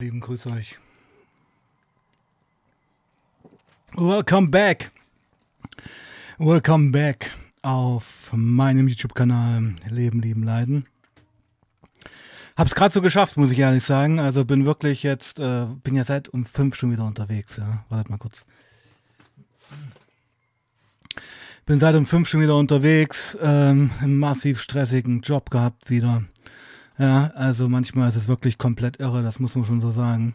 [0.00, 0.76] Lieben, grüß euch.
[3.92, 4.90] Welcome back.
[6.36, 7.30] Welcome back
[7.62, 10.86] auf meinem YouTube-Kanal Leben, Lieben, Leiden.
[12.56, 14.18] Hab's gerade so geschafft, muss ich ehrlich sagen.
[14.18, 17.58] Also bin wirklich jetzt, äh, bin ja seit um fünf schon wieder unterwegs.
[17.58, 18.46] Ja, wartet mal kurz.
[21.66, 26.24] Bin seit um fünf schon wieder unterwegs, ähm, massiv stressigen Job gehabt wieder.
[26.98, 30.34] Ja, also manchmal ist es wirklich komplett irre, das muss man schon so sagen.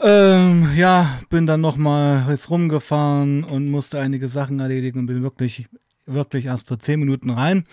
[0.00, 5.68] Ähm, ja, bin dann nochmal jetzt rumgefahren und musste einige Sachen erledigen und bin wirklich,
[6.06, 7.64] wirklich erst vor zehn Minuten rein.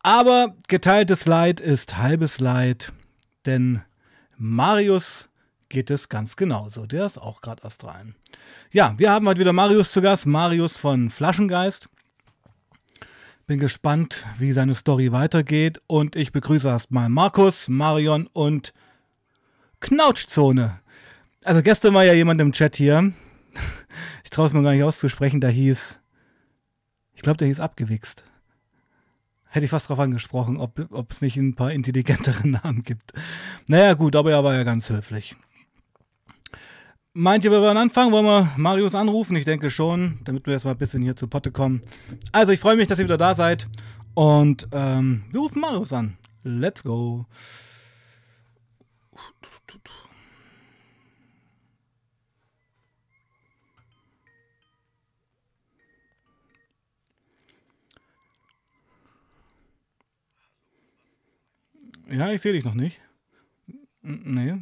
[0.00, 2.92] Aber geteiltes Leid ist halbes Leid,
[3.46, 3.80] denn
[4.36, 5.30] Marius
[5.70, 6.86] geht es ganz genauso.
[6.86, 8.14] Der ist auch gerade erst rein.
[8.70, 11.88] Ja, wir haben heute wieder Marius zu Gast, Marius von Flaschengeist.
[13.46, 15.80] Bin gespannt, wie seine Story weitergeht.
[15.86, 18.72] Und ich begrüße erstmal Markus, Marion und
[19.80, 20.80] Knautschzone.
[21.44, 23.12] Also gestern war ja jemand im Chat hier.
[24.24, 25.40] Ich traue es mir gar nicht auszusprechen.
[25.40, 26.00] Da hieß,
[27.12, 28.24] ich glaube, der hieß abgewichst.
[29.44, 33.12] Hätte ich fast darauf angesprochen, ob es nicht ein paar intelligentere Namen gibt.
[33.68, 35.36] Naja, gut, aber er war ja ganz höflich.
[37.16, 38.10] Meint ihr, wir wollen anfangen?
[38.10, 39.36] Wollen wir Marius anrufen?
[39.36, 41.80] Ich denke schon, damit wir erstmal ein bisschen hier zu Potte kommen.
[42.32, 43.68] Also, ich freue mich, dass ihr wieder da seid.
[44.14, 46.18] Und ähm, wir rufen Marius an.
[46.42, 47.26] Let's go.
[62.10, 63.00] Ja, ich sehe dich noch nicht.
[64.02, 64.54] Nee,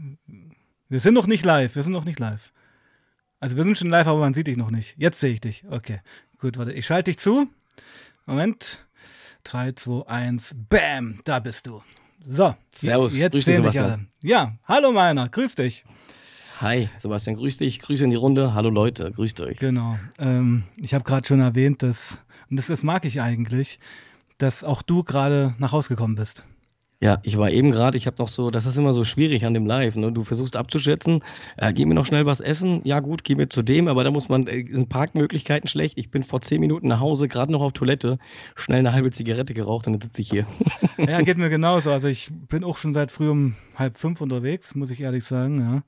[0.93, 1.75] wir sind noch nicht live.
[1.75, 2.53] Wir sind noch nicht live.
[3.41, 4.95] Also wir sind schon live, aber man sieht dich noch nicht.
[4.99, 5.65] Jetzt sehe ich dich.
[5.71, 6.01] Okay.
[6.39, 6.73] Gut, warte.
[6.73, 7.49] Ich schalte dich zu.
[8.27, 8.87] Moment.
[9.45, 10.55] 3, 2, 1.
[10.69, 11.21] Bam.
[11.25, 11.83] Da bist du.
[12.23, 12.55] So.
[12.73, 13.17] Servus.
[13.17, 14.01] Jetzt grüß sehen dich alle.
[14.23, 14.59] Ja.
[14.69, 15.31] Hallo meiner.
[15.31, 15.83] Grüß dich.
[16.61, 17.81] Hi, Sebastian, grüß dich.
[17.81, 18.53] Grüße in die Runde.
[18.53, 19.59] Hallo Leute, grüßt euch.
[19.59, 19.99] Genau.
[20.19, 22.21] Ähm, ich habe gerade schon erwähnt, dass,
[22.51, 23.79] und das, das mag ich eigentlich,
[24.37, 26.45] dass auch du gerade nach Hause gekommen bist.
[27.03, 29.55] Ja, ich war eben gerade, ich habe noch so, das ist immer so schwierig an
[29.55, 30.13] dem Live, ne?
[30.13, 31.25] Du versuchst abzuschätzen,
[31.57, 32.81] äh, gib mir noch schnell was essen.
[32.85, 35.99] Ja, gut, geh mir zu dem, aber da muss man, äh, sind Parkmöglichkeiten schlecht.
[35.99, 38.21] Ich bin vor zehn Minuten nach Hause, gerade noch auf Toilette,
[38.55, 40.47] schnell eine halbe Zigarette geraucht und dann sitze ich hier.
[40.97, 41.91] Ja, geht mir genauso.
[41.91, 45.59] Also ich bin auch schon seit früh um halb fünf unterwegs, muss ich ehrlich sagen,
[45.59, 45.83] ja.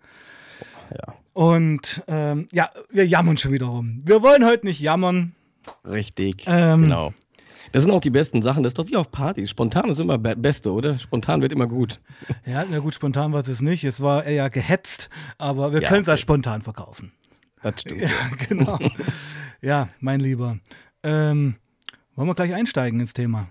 [0.90, 1.14] Ja.
[1.32, 4.02] Und ähm, ja, wir jammern schon wieder rum.
[4.04, 5.36] Wir wollen heute nicht jammern.
[5.84, 7.12] Richtig, ähm, genau.
[7.74, 8.62] Das sind auch die besten Sachen.
[8.62, 9.50] Das ist doch wie auf Partys.
[9.50, 10.96] Spontan ist immer be Beste, oder?
[11.00, 12.00] Spontan wird immer gut.
[12.46, 13.82] Ja, na gut, spontan war es nicht.
[13.82, 16.12] Es war eher gehetzt, aber wir ja, können es okay.
[16.12, 17.10] als spontan verkaufen.
[17.62, 18.02] Das stimmt.
[18.02, 18.08] Ja,
[18.48, 18.78] genau.
[19.60, 20.58] ja, mein Lieber.
[21.02, 21.56] Ähm,
[22.14, 23.48] wollen wir gleich einsteigen ins Thema?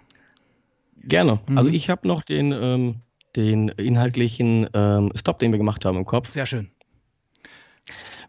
[0.96, 1.42] Gerne.
[1.46, 1.58] Mhm.
[1.58, 2.96] Also ich habe noch den, ähm,
[3.36, 6.30] den inhaltlichen ähm, Stop, den wir gemacht haben im Kopf.
[6.30, 6.72] Sehr schön.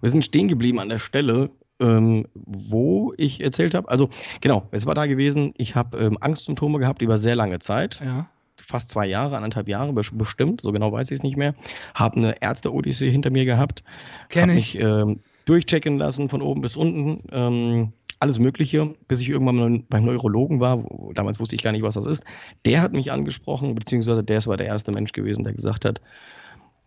[0.00, 3.88] Wir sind stehen geblieben an der Stelle, ähm, wo ich erzählt habe.
[3.88, 8.00] Also genau, es war da gewesen, ich habe ähm, Angstsymptome gehabt über sehr lange Zeit.
[8.04, 8.28] Ja.
[8.56, 11.54] Fast zwei Jahre, anderthalb Jahre bestimmt, so genau weiß ich es nicht mehr.
[11.94, 13.82] Habe eine Ärzte-Odyssee hinter mir gehabt.
[14.28, 14.74] Kenne ich.
[14.74, 17.24] Mich, ähm, durchchecken lassen von oben bis unten.
[17.30, 20.82] Ähm, alles Mögliche, bis ich irgendwann beim Neurologen war.
[20.82, 22.24] Wo, damals wusste ich gar nicht, was das ist.
[22.64, 26.00] Der hat mich angesprochen, beziehungsweise der war der erste Mensch gewesen, der gesagt hat,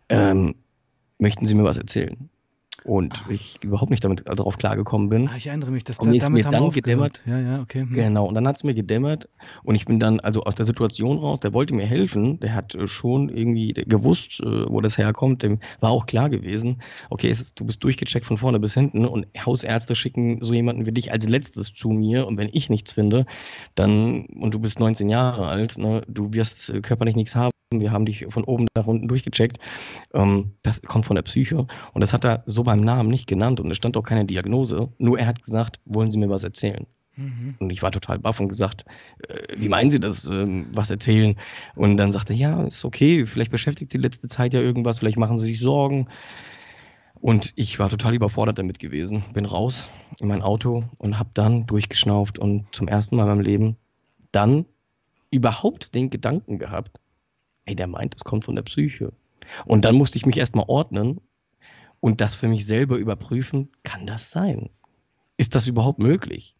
[0.08, 0.54] ähm,
[1.18, 2.28] möchten Sie mir was erzählen?
[2.84, 5.28] Und ich überhaupt nicht damit darauf klargekommen bin.
[5.28, 7.22] Ah, ich erinnere mich, das und ist mir dann gedämmert.
[7.26, 7.80] Ja, ja, okay.
[7.80, 7.92] Hm.
[7.92, 9.28] Genau, und dann hat es mir gedämmert
[9.64, 12.74] und ich bin dann also aus der Situation raus, der wollte mir helfen, der hat
[12.74, 16.80] äh, schon irgendwie gewusst, äh, wo das herkommt, dem war auch klar gewesen,
[17.10, 20.92] okay, ist, du bist durchgecheckt von vorne bis hinten und Hausärzte schicken so jemanden wie
[20.92, 23.26] dich als letztes zu mir und wenn ich nichts finde,
[23.74, 27.92] dann, und du bist 19 Jahre alt, ne, du wirst äh, körperlich nichts haben, wir
[27.92, 29.58] haben dich von oben nach unten durchgecheckt.
[30.14, 31.66] Ähm, das kommt von der Psyche.
[31.92, 34.88] Und das hat er so beim Namen nicht genannt und es stand auch keine Diagnose.
[34.98, 36.86] Nur er hat gesagt, wollen Sie mir was erzählen?
[37.16, 37.56] Mhm.
[37.58, 38.84] Und ich war total baff und gesagt,
[39.28, 41.36] äh, wie meinen Sie das, äh, was erzählen?
[41.74, 45.18] Und dann sagte er, ja, ist okay, vielleicht beschäftigt Sie letzte Zeit ja irgendwas, vielleicht
[45.18, 46.08] machen Sie sich Sorgen.
[47.20, 49.24] Und ich war total überfordert damit gewesen.
[49.34, 49.90] Bin raus
[50.20, 53.76] in mein Auto und habe dann durchgeschnauft und zum ersten Mal in meinem Leben
[54.30, 54.66] dann
[55.30, 57.00] überhaupt den Gedanken gehabt,
[57.68, 59.12] ey, der meint, es kommt von der Psyche.
[59.66, 61.20] Und dann musste ich mich erstmal ordnen
[62.00, 64.70] und das für mich selber überprüfen, kann das sein?
[65.36, 66.54] Ist das überhaupt möglich?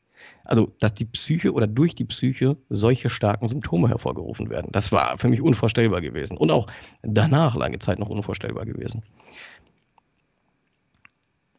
[0.44, 4.70] Also, dass die Psyche oder durch die Psyche solche starken Symptome hervorgerufen werden.
[4.72, 6.36] Das war für mich unvorstellbar gewesen.
[6.36, 6.66] Und auch
[7.02, 9.02] danach lange Zeit noch unvorstellbar gewesen.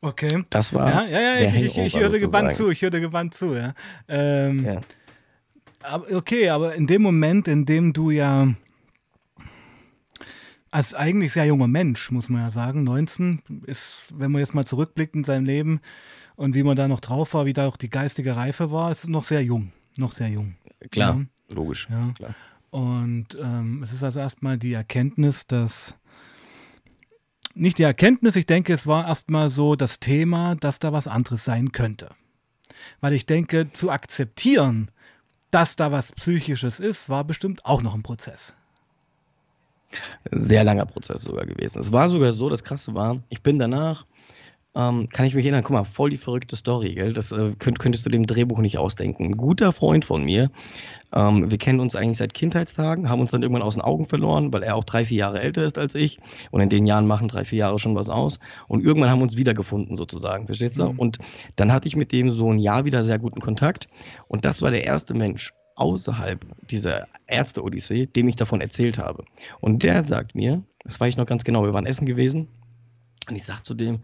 [0.01, 0.43] Okay.
[0.49, 0.89] Das war.
[0.89, 3.73] Ja, ja, ja, ich, ich, ich hörte gebannt zu, ich hörte gebannt zu, ja.
[4.07, 4.81] Ähm, ja.
[5.81, 8.47] Aber, okay, aber in dem Moment, in dem du ja
[10.71, 12.83] Als eigentlich sehr junger Mensch, muss man ja sagen.
[12.83, 15.81] 19 ist, wenn man jetzt mal zurückblickt in seinem Leben
[16.35, 19.07] und wie man da noch drauf war, wie da auch die geistige Reife war, ist
[19.07, 19.71] noch sehr jung.
[19.97, 20.55] Noch sehr jung.
[20.91, 21.17] Klar,
[21.49, 21.55] ja.
[21.55, 21.87] logisch.
[21.89, 22.13] Ja.
[22.15, 22.35] Klar.
[22.69, 25.95] Und ähm, es ist also erstmal die Erkenntnis, dass
[27.55, 31.43] nicht die Erkenntnis, ich denke, es war erstmal so das Thema, dass da was anderes
[31.43, 32.09] sein könnte.
[33.01, 34.91] Weil ich denke, zu akzeptieren,
[35.51, 38.55] dass da was Psychisches ist, war bestimmt auch noch ein Prozess.
[40.31, 41.79] Sehr langer Prozess sogar gewesen.
[41.79, 44.05] Es war sogar so, das Krasse war, ich bin danach
[44.75, 47.11] ähm, kann ich mich erinnern, guck mal, voll die verrückte Story, gell?
[47.11, 49.25] Das äh, könnt, könntest du dem Drehbuch nicht ausdenken.
[49.25, 50.51] Ein guter Freund von mir,
[51.13, 54.53] ähm, wir kennen uns eigentlich seit Kindheitstagen, haben uns dann irgendwann aus den Augen verloren,
[54.53, 56.19] weil er auch drei, vier Jahre älter ist als ich.
[56.51, 58.39] Und in den Jahren machen drei, vier Jahre schon was aus.
[58.67, 60.93] Und irgendwann haben wir uns wiedergefunden, sozusagen, verstehst du?
[60.93, 60.99] Mhm.
[60.99, 61.17] Und
[61.55, 63.87] dann hatte ich mit dem so ein Jahr wieder sehr guten Kontakt.
[64.27, 69.25] Und das war der erste Mensch, außerhalb dieser Ärzte-Odyssee, dem ich davon erzählt habe.
[69.61, 72.47] Und der sagt mir, das weiß ich noch ganz genau, wir waren essen gewesen,
[73.27, 73.99] und ich sag zu dem,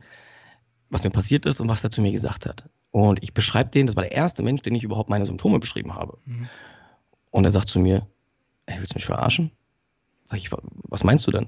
[0.90, 2.70] was mir passiert ist und was er zu mir gesagt hat.
[2.92, 5.96] Und ich beschreibe den, das war der erste Mensch, den ich überhaupt meine Symptome beschrieben
[5.96, 6.18] habe.
[6.26, 6.48] Mhm.
[7.32, 8.08] Und er sagt zu mir,
[8.68, 9.52] ey, willst du mich verarschen?
[10.28, 11.48] Sag ich, was meinst du denn?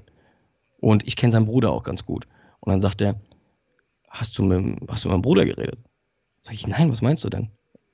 [0.80, 2.26] Und ich kenne seinen Bruder auch ganz gut.
[2.60, 3.20] Und dann sagt er,
[4.08, 5.82] hast du mit, hast du mit meinem Bruder geredet?
[6.42, 7.50] Sag ich, nein, was meinst du denn?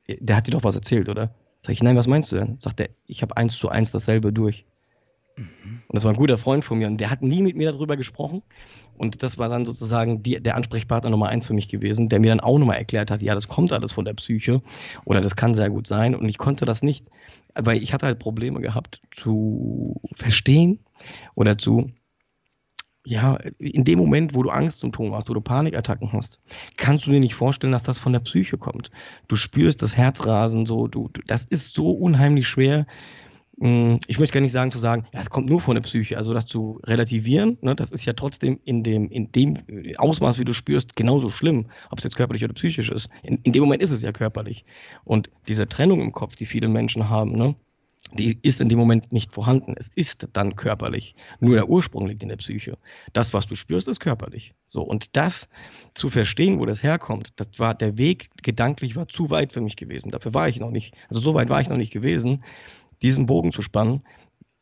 [0.08, 1.34] Der hat dir doch was erzählt, oder?
[1.64, 2.56] Sag ich, nein, was meinst du denn?
[2.61, 4.66] Sagt er, ich habe eins zu eins dasselbe durch.
[5.37, 5.82] Mhm.
[5.88, 7.96] Und das war ein guter Freund von mir und der hat nie mit mir darüber
[7.96, 8.43] gesprochen.
[8.96, 12.28] Und das war dann sozusagen die, der Ansprechpartner Nummer eins für mich gewesen, der mir
[12.28, 14.62] dann auch nochmal erklärt hat, ja, das kommt alles von der Psyche
[15.05, 16.14] oder das kann sehr gut sein.
[16.14, 17.11] Und ich konnte das nicht,
[17.55, 20.81] weil ich hatte halt Probleme gehabt zu verstehen
[21.34, 21.90] oder zu,
[23.04, 26.40] ja, in dem Moment, wo du Angstsymptome hast, wo du Panikattacken hast,
[26.76, 28.90] kannst du dir nicht vorstellen, dass das von der Psyche kommt.
[29.28, 32.86] Du spürst das Herzrasen so, du, du das ist so unheimlich schwer,
[33.60, 36.16] hm, ich möchte gar nicht sagen zu sagen, ja, es kommt nur von der Psyche,
[36.16, 39.58] also das zu relativieren, ne, das ist ja trotzdem in dem, in dem
[39.96, 43.08] Ausmaß, wie du spürst, genauso schlimm, ob es jetzt körperlich oder psychisch ist.
[43.22, 44.64] In, in dem Moment ist es ja körperlich.
[45.04, 47.54] Und diese Trennung im Kopf, die viele Menschen haben, ne,
[48.14, 49.75] die ist in dem Moment nicht vorhanden.
[49.76, 51.14] Es ist dann körperlich.
[51.40, 52.78] Nur der Ursprung liegt in der Psyche.
[53.12, 54.55] Das, was du spürst, ist körperlich.
[54.66, 54.82] So.
[54.82, 55.49] Und das
[55.94, 59.76] zu verstehen, wo das herkommt, das war, der Weg gedanklich war zu weit für mich
[59.76, 60.11] gewesen.
[60.11, 62.44] Dafür war ich noch nicht, also so weit war ich noch nicht gewesen,
[63.02, 64.02] diesen Bogen zu spannen,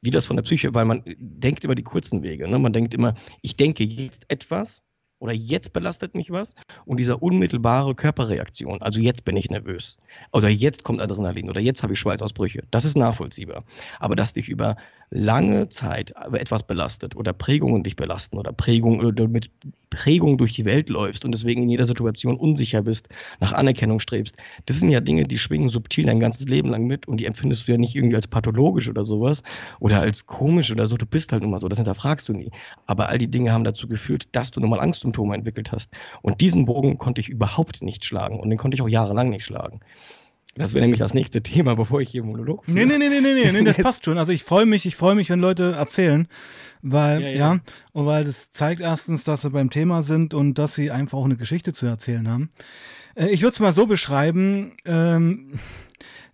[0.01, 2.51] wie das von der Psyche, weil man denkt immer die kurzen Wege.
[2.51, 2.59] Ne?
[2.59, 4.83] Man denkt immer, ich denke jetzt etwas
[5.23, 9.97] oder jetzt belastet mich was und dieser unmittelbare Körperreaktion, also jetzt bin ich nervös
[10.33, 13.63] oder jetzt kommt Adrenalin oder jetzt habe ich Schweißausbrüche, das ist nachvollziehbar.
[14.01, 14.77] Aber dass dich über
[15.13, 19.51] lange Zeit etwas belastet oder Prägungen dich belasten oder Prägungen oder mit
[19.91, 24.39] Prägung durch die Welt läufst und deswegen in jeder Situation unsicher bist, nach Anerkennung strebst,
[24.65, 27.69] das sind ja Dinge, die schwingen subtil dein ganzes Leben lang mit und die empfindest
[27.69, 29.43] du ja nicht irgendwie als pathologisch oder sowas
[29.81, 30.97] oder als komisch oder so.
[30.97, 32.51] Du bist halt nun mal so, das hinterfragst du nie.
[32.87, 35.93] Aber all die Dinge haben dazu geführt, dass du nun mal Angstsymptome entwickelt hast.
[36.23, 39.45] Und diesen Bogen konnte ich überhaupt nicht schlagen und den konnte ich auch jahrelang nicht
[39.45, 39.81] schlagen.
[40.55, 42.75] Das wäre nämlich das nächste Thema, bevor ich hier Monolog führe.
[42.75, 44.19] Nee, nee, nee, nee, nee, nee, das passt schon.
[44.19, 46.29] Also ich freue mich, ich freue mich, wenn Leute erzählen,
[46.83, 47.37] weil, ja, ja.
[47.37, 47.61] ja,
[47.93, 51.25] und weil das zeigt erstens, dass sie beim Thema sind und dass sie einfach auch
[51.25, 52.51] eine Geschichte zu erzählen haben.
[53.15, 55.59] Äh, ich würde es mal so beschreiben, ähm,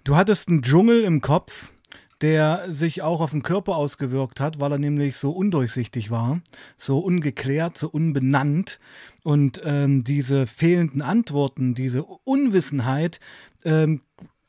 [0.05, 1.73] du hattest einen Dschungel im Kopf,
[2.21, 6.41] der sich auch auf den Körper ausgewirkt hat, weil er nämlich so undurchsichtig war,
[6.77, 8.81] so ungeklärt, so unbenannt.
[9.23, 13.21] Und ähm, diese fehlenden Antworten, diese Unwissenheit
[13.65, 14.03] ähm,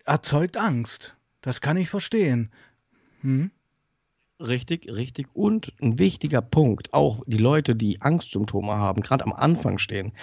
[0.06, 1.16] erzeugt Angst.
[1.42, 2.52] Das kann ich verstehen.
[3.22, 3.52] Hm?
[4.40, 5.28] Richtig, richtig.
[5.34, 10.14] Und ein wichtiger Punkt, auch die Leute, die Angstsymptome haben, gerade am Anfang stehen,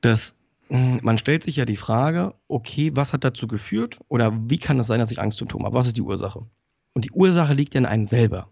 [0.00, 0.34] dass
[0.70, 4.86] man stellt sich ja die Frage, okay, was hat dazu geführt oder wie kann es
[4.86, 5.76] sein, dass ich Angstsymptome habe?
[5.76, 6.46] Was ist die Ursache?
[6.94, 8.48] Und die Ursache liegt ja in einem selber.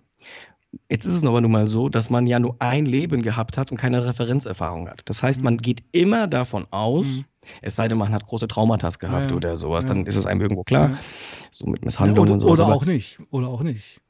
[0.90, 3.70] Jetzt ist es aber nun mal so, dass man ja nur ein Leben gehabt hat
[3.70, 5.02] und keine Referenzerfahrung hat.
[5.06, 5.58] Das heißt, man mhm.
[5.58, 7.24] geht immer davon aus, mhm.
[7.62, 9.88] es sei denn, man hat große Traumata gehabt ja, oder sowas, ja.
[9.88, 10.90] dann ist es einem irgendwo klar.
[10.90, 10.98] Ja.
[11.50, 12.60] So mit Misshandlungen und sowas.
[12.60, 13.18] Oder auch nicht.
[13.30, 14.00] Oder auch nicht.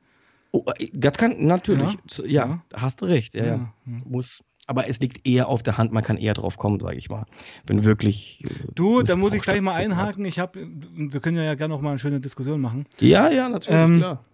[0.51, 1.97] Oh, äh, das kann natürlich,
[2.27, 3.73] ja, hast du recht, ja.
[4.07, 7.11] Muss, aber es liegt eher auf der Hand, man kann eher drauf kommen, sage ich
[7.11, 7.27] mal.
[7.67, 8.45] Wenn wirklich.
[8.45, 10.25] Äh, du, da muss ich gleich mal einhaken.
[10.25, 12.87] Ich habe, wir können ja gerne noch mal eine schöne Diskussion machen.
[13.01, 14.25] Ja, ja, natürlich, ähm, klar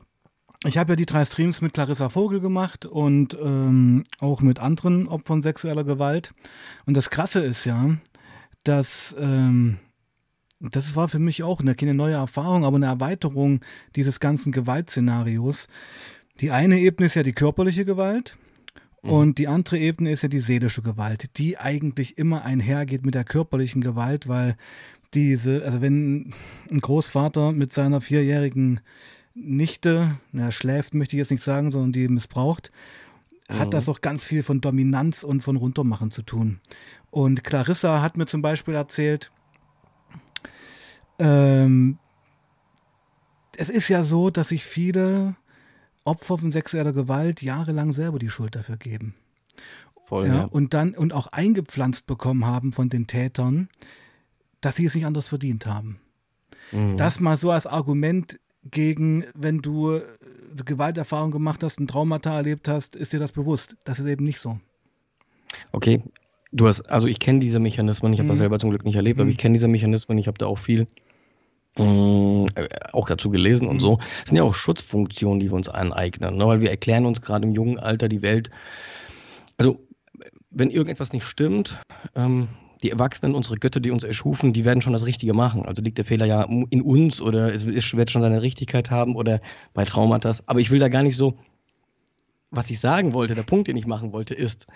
[0.66, 5.08] ich habe ja die drei Streams mit Clarissa Vogel gemacht und ähm, auch mit anderen
[5.08, 6.32] Opfern sexueller Gewalt.
[6.86, 7.96] Und das Krasse ist ja,
[8.64, 9.78] dass ähm,
[10.60, 13.60] das war für mich auch eine, keine neue Erfahrung, aber eine Erweiterung
[13.96, 15.68] dieses ganzen Gewaltszenarios.
[16.40, 18.36] Die eine Ebene ist ja die körperliche Gewalt.
[19.04, 19.10] Mhm.
[19.10, 23.24] Und die andere Ebene ist ja die seelische Gewalt, die eigentlich immer einhergeht mit der
[23.24, 24.56] körperlichen Gewalt, weil
[25.12, 26.34] diese, also wenn
[26.70, 28.80] ein Großvater mit seiner vierjährigen
[29.34, 32.72] Nichte, na, schläft möchte ich jetzt nicht sagen, sondern die missbraucht,
[33.48, 36.60] hat das auch ganz viel von Dominanz und von Runtermachen zu tun.
[37.10, 39.30] Und Clarissa hat mir zum Beispiel erzählt,
[41.18, 41.98] ähm,
[43.56, 45.36] es ist ja so, dass sich viele
[46.04, 49.14] Opfer von sexueller Gewalt jahrelang selber die Schuld dafür geben.
[50.06, 50.44] Voll, ja, ja.
[50.44, 53.68] Und dann und auch eingepflanzt bekommen haben von den Tätern,
[54.60, 55.98] dass sie es nicht anders verdient haben.
[56.72, 56.96] Mhm.
[56.96, 58.38] Das mal so als Argument
[58.70, 60.02] gegen, wenn du äh,
[60.64, 63.76] Gewalterfahrung gemacht hast, ein Traumata erlebt hast, ist dir das bewusst.
[63.84, 64.58] Das ist eben nicht so.
[65.72, 66.02] Okay,
[66.52, 68.42] du hast, also ich kenne diese Mechanismen, ich habe das Mhm.
[68.42, 69.30] selber zum Glück nicht erlebt, aber Mhm.
[69.32, 70.86] ich kenne diese Mechanismen, ich habe da auch viel
[71.78, 73.80] mh, äh, auch dazu gelesen und Mhm.
[73.80, 73.98] so.
[74.22, 76.46] Es sind ja auch Schutzfunktionen, die wir uns aneignen, ne?
[76.46, 78.50] weil wir erklären uns gerade im jungen Alter die Welt.
[79.56, 79.80] Also,
[80.50, 81.74] wenn irgendetwas nicht stimmt,
[82.14, 82.48] ähm,
[82.82, 85.64] die Erwachsenen, unsere Götter, die uns erschufen, die werden schon das Richtige machen.
[85.64, 89.40] Also liegt der Fehler ja in uns oder es wird schon seine Richtigkeit haben oder
[89.72, 90.46] bei Traumatas.
[90.48, 91.38] Aber ich will da gar nicht so,
[92.50, 94.66] was ich sagen wollte, der Punkt, den ich machen wollte, ist,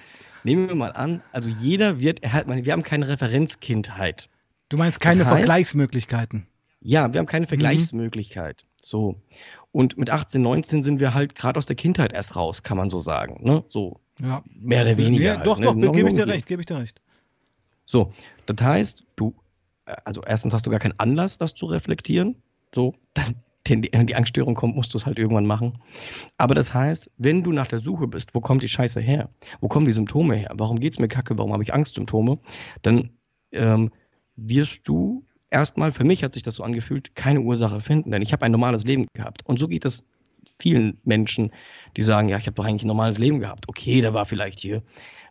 [0.42, 4.28] nehmen wir mal an, also jeder wird, er hat, wir haben keine Referenzkindheit.
[4.70, 6.46] Du meinst keine Das heißt- Vergleichsmöglichkeiten.
[6.80, 8.64] Ja, wir haben keine Vergleichsmöglichkeit.
[8.80, 9.20] So.
[9.72, 12.90] Und mit 18, 19 sind wir halt gerade aus der Kindheit erst raus, kann man
[12.90, 13.40] so sagen.
[13.42, 13.64] Ne?
[13.68, 14.42] So Ja.
[14.54, 15.24] mehr oder weniger.
[15.24, 15.66] Ja, halt, doch, ne?
[15.66, 17.00] doch, Noch gebe ich dir recht, gebe ich dir recht.
[17.84, 18.12] So,
[18.46, 19.34] das heißt, du,
[19.86, 22.36] äh, also erstens hast du gar keinen Anlass, das zu reflektieren.
[22.74, 23.34] So, dann,
[23.66, 25.78] wenn die, wenn die Angststörung kommt, musst du es halt irgendwann machen.
[26.38, 29.28] Aber das heißt, wenn du nach der Suche bist, wo kommt die Scheiße her?
[29.60, 30.50] Wo kommen die Symptome her?
[30.54, 31.36] Warum geht es mir kacke?
[31.36, 32.38] Warum habe ich Angstsymptome?
[32.80, 33.10] Dann
[33.52, 33.90] ähm,
[34.36, 38.32] wirst du erstmal, für mich hat sich das so angefühlt, keine Ursache finden, denn ich
[38.32, 39.44] habe ein normales Leben gehabt.
[39.46, 40.06] Und so geht es
[40.58, 41.52] vielen Menschen,
[41.96, 43.68] die sagen, ja, ich habe doch eigentlich ein normales Leben gehabt.
[43.68, 44.82] Okay, da war vielleicht hier.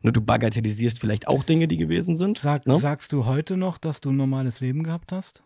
[0.02, 2.38] Nur du bagatellisierst vielleicht auch Dinge, die gewesen sind.
[2.38, 2.78] Sag, ne?
[2.78, 5.42] Sagst du heute noch, dass du ein normales Leben gehabt hast?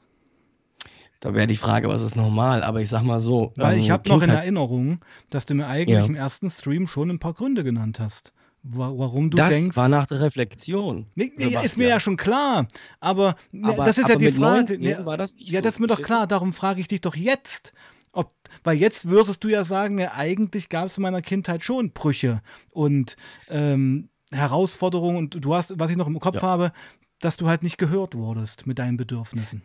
[1.19, 2.63] Da wäre die Frage, was ist normal?
[2.63, 3.53] Aber ich sag mal so.
[3.55, 4.99] Weil ich ähm, habe noch in Erinnerung,
[5.29, 6.05] dass du mir eigentlich Ja.
[6.05, 8.33] im ersten Stream schon ein paar Gründe genannt hast,
[8.63, 9.75] warum du Das denkst.
[9.75, 11.08] war nach der Reflexion.
[11.15, 12.68] Nee, nee, ist mir ja schon klar.
[13.00, 14.58] Aber, ne, Aber- das ist ja aber die mit Frage.
[14.74, 16.27] 19 ne, war das nicht ja, so, das ist mir doch klar.
[16.27, 17.74] Darum frage ich dich doch jetzt.
[18.13, 21.91] Ob, weil jetzt würdest du ja sagen, ne, eigentlich gab es in meiner Kindheit schon
[21.91, 23.15] Brüche und
[23.50, 25.18] ähm, Herausforderungen.
[25.18, 26.41] Und du hast, was ich noch im Kopf Ja.
[26.41, 26.72] habe,
[27.20, 29.63] dass du halt nicht gehört wurdest mit deinen Bedürfnissen.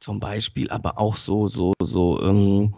[0.00, 2.74] Zum Beispiel, aber auch so, so, so, ähm,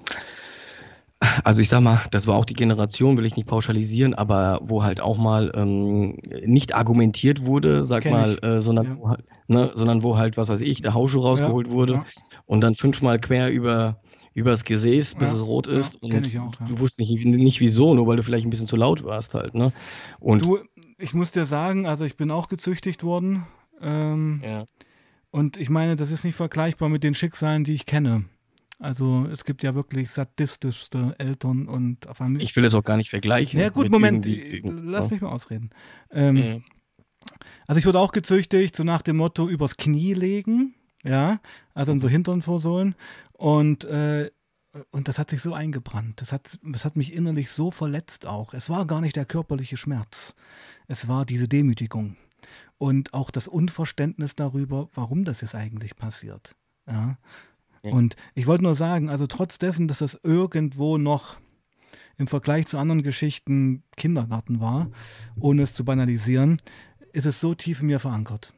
[1.44, 4.82] also ich sag mal, das war auch die Generation, will ich nicht pauschalisieren, aber wo
[4.82, 8.96] halt auch mal ähm, nicht argumentiert wurde, sag Kenn mal, äh, sondern, Ja.
[8.98, 12.06] wo halt, ne, sondern wo halt, was weiß ich, der Hausschuh rausgeholt wurde Ja.
[12.46, 14.00] und dann fünfmal quer über
[14.32, 16.66] übers Gesäß, bis Ja, es rot ja, ist kenn und auch, ja.
[16.66, 19.54] du wusstest nicht, nicht wieso, nur weil du vielleicht ein bisschen zu laut warst halt,
[19.54, 19.72] ne?
[20.20, 20.60] Und Du,
[20.98, 23.44] ich muss dir sagen, also ich bin auch gezüchtigt worden.
[23.82, 24.64] Ähm, ja.
[25.32, 28.24] Und ich meine, das ist nicht vergleichbar mit den Schicksalen, die ich kenne.
[28.80, 32.40] Also es gibt ja wirklich sadistischste Eltern und Familien.
[32.40, 33.60] Ich will es auch gar nicht vergleichen.
[33.60, 35.10] Ja gut, Moment, äh, lass ne?
[35.12, 35.70] mich mal ausreden.
[36.10, 36.64] Ähm, Mhm.
[37.66, 41.40] Also ich wurde auch gezüchtigt, so nach dem Motto übers Knie legen, ja,
[41.74, 42.94] also in so Hintern versohlen.
[43.32, 44.30] Und, äh,
[44.90, 46.20] und das hat sich so eingebrannt.
[46.20, 48.54] Das hat, das hat mich innerlich so verletzt auch.
[48.54, 50.34] Es war gar nicht der körperliche Schmerz.
[50.88, 52.16] Es war diese Demütigung.
[52.78, 56.54] Und auch das Unverständnis darüber, warum das jetzt eigentlich passiert.
[56.86, 57.18] Ja.
[57.82, 61.38] Und ich wollte nur sagen, also trotz dessen, dass das irgendwo noch
[62.18, 64.90] im Vergleich zu anderen Geschichten Kindergarten war,
[65.38, 66.58] ohne es zu banalisieren,
[67.12, 68.52] ist es so tief in mir verankert.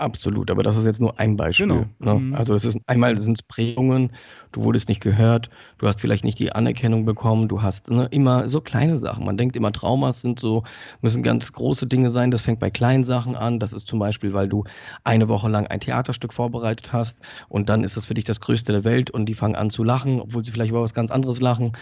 [0.00, 1.66] Absolut, aber das ist jetzt nur ein Beispiel.
[1.66, 1.84] Genau.
[1.98, 2.14] Ne?
[2.14, 2.34] Mhm.
[2.34, 4.12] Also das ist einmal sind es Prägungen,
[4.50, 8.48] du wurdest nicht gehört, du hast vielleicht nicht die Anerkennung bekommen, du hast ne, immer
[8.48, 9.26] so kleine Sachen.
[9.26, 10.62] Man denkt immer, Traumas sind so,
[11.02, 12.30] müssen ganz große Dinge sein.
[12.30, 13.58] Das fängt bei kleinen Sachen an.
[13.58, 14.64] Das ist zum Beispiel, weil du
[15.04, 18.72] eine Woche lang ein Theaterstück vorbereitet hast und dann ist es für dich das Größte
[18.72, 21.42] der Welt und die fangen an zu lachen, obwohl sie vielleicht über was ganz anderes
[21.42, 21.72] lachen.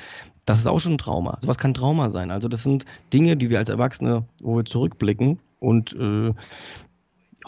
[0.44, 1.38] Das ist auch schon ein Trauma.
[1.40, 2.32] Sowas kann Trauma sein.
[2.32, 6.32] Also das sind Dinge, die wir als Erwachsene, wo wir zurückblicken und äh,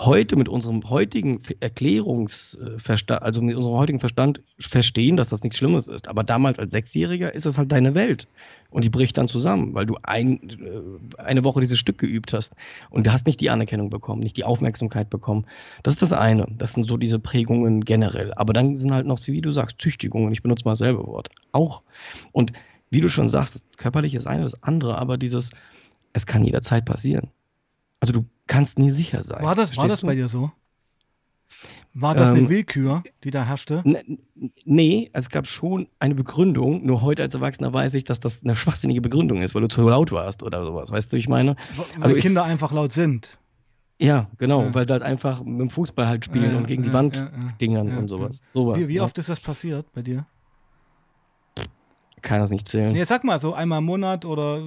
[0.01, 5.89] heute mit unserem heutigen Erklärungsverstand, also mit unserem heutigen Verstand verstehen, dass das nichts Schlimmes
[5.89, 6.09] ist.
[6.09, 8.27] Aber damals als Sechsjähriger ist es halt deine Welt.
[8.71, 12.55] Und die bricht dann zusammen, weil du ein, äh, eine Woche dieses Stück geübt hast
[12.89, 15.45] und du hast nicht die Anerkennung bekommen, nicht die Aufmerksamkeit bekommen.
[15.83, 16.47] Das ist das eine.
[16.57, 18.33] Das sind so diese Prägungen generell.
[18.35, 20.33] Aber dann sind halt noch, wie du sagst, Züchtigungen.
[20.33, 21.29] Ich benutze mal dasselbe Wort.
[21.53, 21.83] Auch.
[22.33, 22.53] Und
[22.91, 25.51] wie du schon sagst, körperlich ist eine, das andere, aber dieses,
[26.13, 27.31] es kann jederzeit passieren.
[28.01, 29.43] Also du kannst nie sicher sein.
[29.45, 30.07] War das, war das du?
[30.07, 30.51] bei dir so?
[31.93, 33.83] War das eine Ähm, Willkür, die da herrschte?
[34.65, 38.55] Nee, es gab schon eine Begründung, nur heute als Erwachsener weiß ich, dass das eine
[38.55, 40.93] schwachsinnige Begründung ist, weil du zu laut warst oder sowas.
[40.93, 41.57] Weißt du, wie ich meine?
[41.97, 43.37] Weil also ich- Kinder einfach laut sind.
[44.01, 44.73] Ja, genau, Ja.
[44.75, 47.17] weil sie halt einfach mit dem Fußball halt spielen Ja, und gegen die ja, Wand
[47.17, 47.53] ja, ja.
[47.61, 48.41] dingern und sowas.
[48.51, 49.03] sowas Wie, wie ne?
[49.03, 50.27] oft ist das passiert bei dir?
[52.23, 52.93] kann das nicht zählen.
[52.93, 54.61] Nee, sag mal, so einmal im Monat oder.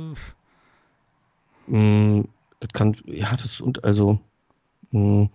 [1.68, 2.22] Mm,
[2.64, 4.20] das kann, ja, das und also.
[4.92, 5.26] Mm,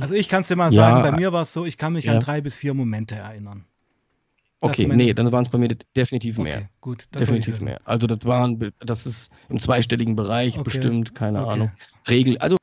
[0.00, 0.90] Also ich kann es dir mal Ja.
[0.90, 2.14] sagen, bei mir war es so, ich kann mich Ja.
[2.14, 3.64] an drei bis vier Momente erinnern.
[4.62, 6.56] Okay, nee, dann waren es bei mir de- definitiv mehr.
[6.58, 7.08] Okay, gut.
[7.14, 7.78] definitiv mehr.
[7.84, 10.64] Also das waren, das ist im zweistelligen Bereich Okay.
[10.64, 11.52] bestimmt, keine Okay.
[11.52, 11.72] Ahnung.
[12.08, 12.56] Regel, also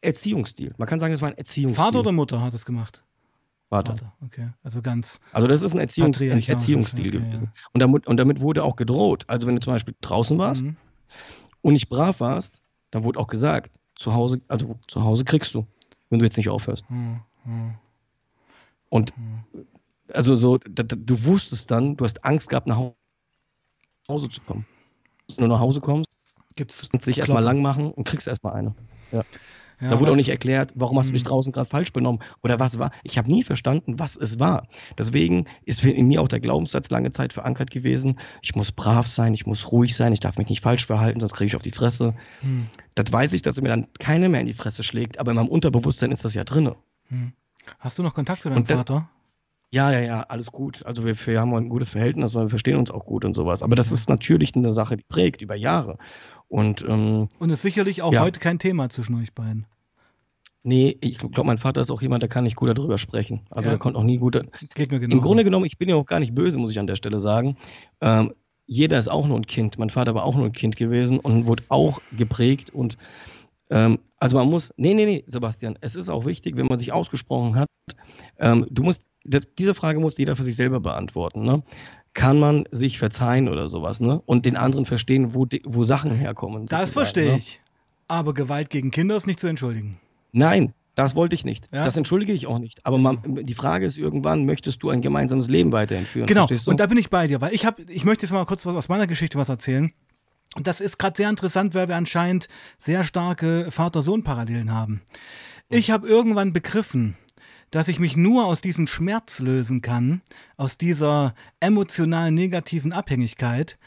[0.00, 0.74] Erziehungsstil.
[0.78, 1.84] Man kann sagen, es war ein Erziehungsstil.
[1.84, 3.02] Vater oder Mutter hat es gemacht?
[3.70, 3.92] Vater.
[3.92, 4.48] Vater, okay.
[4.64, 5.20] Also ganz.
[5.32, 7.50] Also das ist ein, Erziehungs ein Erziehungsstil gewesen.
[7.72, 9.24] Und, damit, und damit wurde auch gedroht.
[9.28, 10.76] Also wenn du zum Beispiel draußen warst Mhm.
[11.64, 15.66] Und nicht brav warst, dann wurde auch gesagt, zu Hause, also zu Hause kriegst du,
[16.10, 16.88] wenn du jetzt nicht aufhörst.
[16.90, 17.20] Mhm.
[17.44, 17.74] Mhm.
[18.90, 19.12] Und
[20.12, 22.94] also so, da, da, du wusstest dann, du hast Angst gehabt, nach Hau-
[24.08, 24.66] Hause zu kommen.
[25.36, 26.10] Wenn du nach Hause kommst,
[26.54, 26.86] Gibt's.
[26.90, 28.74] dich erstmal lang machen und kriegst erstmal eine.
[29.10, 29.22] Ja,
[29.80, 31.28] da wurde auch nicht erklärt, warum hast du dich Mhm.
[31.28, 32.90] draußen gerade falsch benommen oder was war.
[33.02, 34.66] Ich habe nie verstanden, was es war.
[34.98, 39.34] Deswegen ist in mir auch der Glaubenssatz lange Zeit verankert gewesen, ich muss brav sein,
[39.34, 41.70] ich muss ruhig sein, ich darf mich nicht falsch verhalten, sonst kriege ich auf die
[41.72, 42.14] Fresse.
[42.40, 45.36] Hm, Das weiß ich, dass mir dann keiner mehr in die Fresse schlägt, aber in
[45.36, 46.74] meinem Unterbewusstsein ist das ja drin.
[47.08, 47.32] hm.
[47.78, 49.08] Hast du noch Kontakt zu deinem Und Vater?
[49.74, 50.86] Ja, ja, ja, alles gut.
[50.86, 53.60] Also wir, wir haben ein gutes Verhältnis, wir verstehen uns auch gut und sowas.
[53.60, 55.98] Aber das ist natürlich eine Sache, die prägt über Jahre.
[56.46, 58.20] Und ähm, Und ist sicherlich auch Ja.
[58.20, 59.66] heute kein Thema zwischen euch beiden.
[60.62, 63.40] nee, ich glaube, mein Vater ist auch jemand, der kann nicht gut darüber sprechen.
[63.50, 63.72] Also Ja.
[63.72, 64.40] der konnte auch nie gut.
[64.76, 65.16] Geht mir genau.
[65.16, 67.18] Im Grunde genommen, ich bin ja auch gar nicht böse, muss ich an der Stelle
[67.18, 67.56] sagen.
[68.00, 68.32] Ähm,
[68.66, 69.76] jeder ist auch nur ein Kind.
[69.76, 72.70] Mein Vater war auch nur ein Kind gewesen und wurde auch geprägt.
[72.70, 72.96] Und
[73.70, 76.92] ähm, also man muss, nee, nee, nee, Sebastian, es ist auch wichtig, wenn man sich
[76.92, 77.68] ausgesprochen hat,
[78.38, 81.42] ähm, du musst, das, diese Frage muss jeder für sich selber beantworten.
[81.42, 81.62] Ne?
[82.12, 84.22] Kann man sich verzeihen oder sowas, ne?
[84.24, 86.66] Und den anderen verstehen, wo, wo Sachen herkommen.
[86.66, 87.38] Das verstehe ne?
[87.38, 87.60] ich.
[88.06, 89.96] Aber Gewalt gegen Kinder ist nicht zu entschuldigen.
[90.32, 91.66] Nein, das wollte ich nicht.
[91.72, 91.84] Ja.
[91.84, 92.84] Das entschuldige ich auch nicht.
[92.86, 96.26] Aber man, die Frage ist irgendwann, möchtest du ein gemeinsames Leben weiterhin führen?
[96.26, 98.64] Genau, und da bin ich bei dir, weil ich habe, ich möchte jetzt mal kurz
[98.64, 99.92] was aus meiner Geschichte was erzählen.
[100.56, 105.02] Und das ist gerade sehr interessant, weil wir anscheinend sehr starke Vater-Sohn-Parallelen haben.
[105.68, 107.16] Ich habe irgendwann begriffen,
[107.74, 110.22] dass ich mich nur aus diesem Schmerz lösen kann,
[110.56, 113.78] aus dieser emotional negativen Abhängigkeit,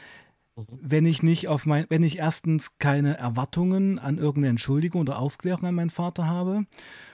[0.70, 5.64] wenn ich nicht auf mein, wenn ich erstens keine Erwartungen an irgendeine Entschuldigung oder Aufklärung
[5.68, 6.66] an meinen Vater habe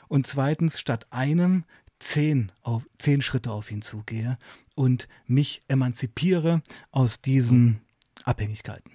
[0.07, 1.65] und zweitens statt einem
[1.99, 4.39] zehn, auf, zehn Schritte auf ihn zugehe
[4.73, 7.81] und mich emanzipiere aus diesen
[8.23, 8.93] Abhängigkeiten.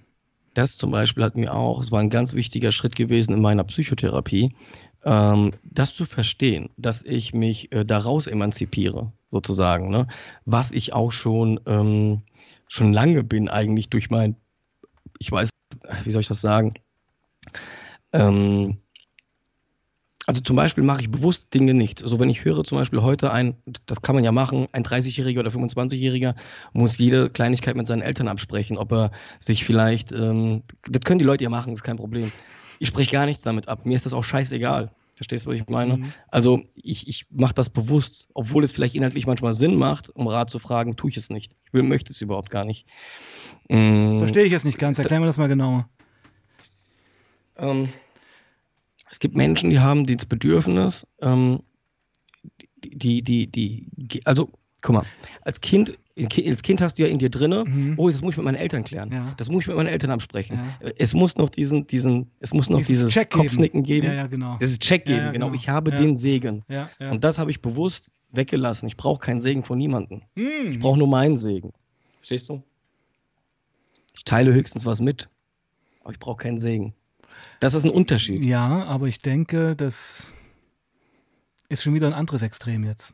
[0.53, 3.63] Das zum Beispiel hat mir auch, es war ein ganz wichtiger Schritt gewesen in meiner
[3.63, 4.53] Psychotherapie,
[5.03, 10.07] ähm, das zu verstehen, dass ich mich äh, daraus emanzipiere, sozusagen, ne?
[10.45, 12.21] was ich auch schon, ähm,
[12.67, 14.35] schon lange bin, eigentlich durch mein,
[15.19, 15.49] ich weiß,
[16.03, 16.73] wie soll ich das sagen?
[18.13, 18.77] Ähm,
[20.29, 22.03] also zum Beispiel mache ich bewusst Dinge nicht.
[22.03, 23.55] Also wenn ich höre zum Beispiel heute ein,
[23.87, 26.35] das kann man ja machen, ein 30-Jähriger oder 25-Jähriger
[26.71, 31.25] muss jede Kleinigkeit mit seinen Eltern absprechen, ob er sich vielleicht, ähm, das können die
[31.25, 32.31] Leute ja machen, ist kein Problem.
[32.79, 33.85] Ich spreche gar nichts damit ab.
[33.85, 34.91] Mir ist das auch scheißegal.
[35.19, 35.97] Verstehst du, was ich meine?
[35.97, 36.13] Mhm.
[36.29, 40.49] Also ich, ich mache das bewusst, obwohl es vielleicht inhaltlich manchmal Sinn macht, um Rat
[40.49, 41.57] zu fragen, tue ich es nicht.
[41.65, 42.87] Ich will, möchte es überhaupt gar nicht.
[43.67, 44.97] Mm, Verstehe ich jetzt nicht ganz.
[44.97, 45.89] Erklär mir das mal genauer.
[47.57, 47.89] Ähm,
[49.11, 51.63] es gibt Menschen, die haben das Bedürfnis, ähm,
[52.81, 54.49] die, die, die, also,
[54.81, 55.05] guck mal,
[55.41, 57.93] als Kind, als Kind hast du ja in dir drinne, Mhm.
[57.97, 59.11] oh, das muss ich mit meinen Eltern klären.
[59.11, 59.33] Ja.
[59.37, 60.57] Das muss ich mit meinen Eltern absprechen.
[60.81, 60.89] Ja.
[60.97, 63.43] Es muss noch diesen, diesen, es muss noch Dieses dieses, Check geben.
[63.47, 64.57] Kopfnicken geben, Ja, ja, genau.
[64.59, 65.47] dieses Check geben, ja, genau.
[65.47, 65.55] genau.
[65.57, 66.63] Ich habe den Segen.
[66.99, 68.87] Und das habe ich bewusst weggelassen.
[68.87, 70.21] Ich brauche keinen Segen von niemandem.
[70.35, 70.71] Hm.
[70.73, 71.71] Ich brauche nur meinen Segen.
[72.17, 72.61] Verstehst du?
[74.15, 75.29] Ich teile höchstens was mit,
[76.01, 76.93] aber ich brauche keinen Segen.
[77.59, 78.43] Das ist ein Unterschied.
[78.43, 80.33] Ja, aber ich denke, das
[81.69, 83.13] ist schon wieder ein anderes Extrem jetzt.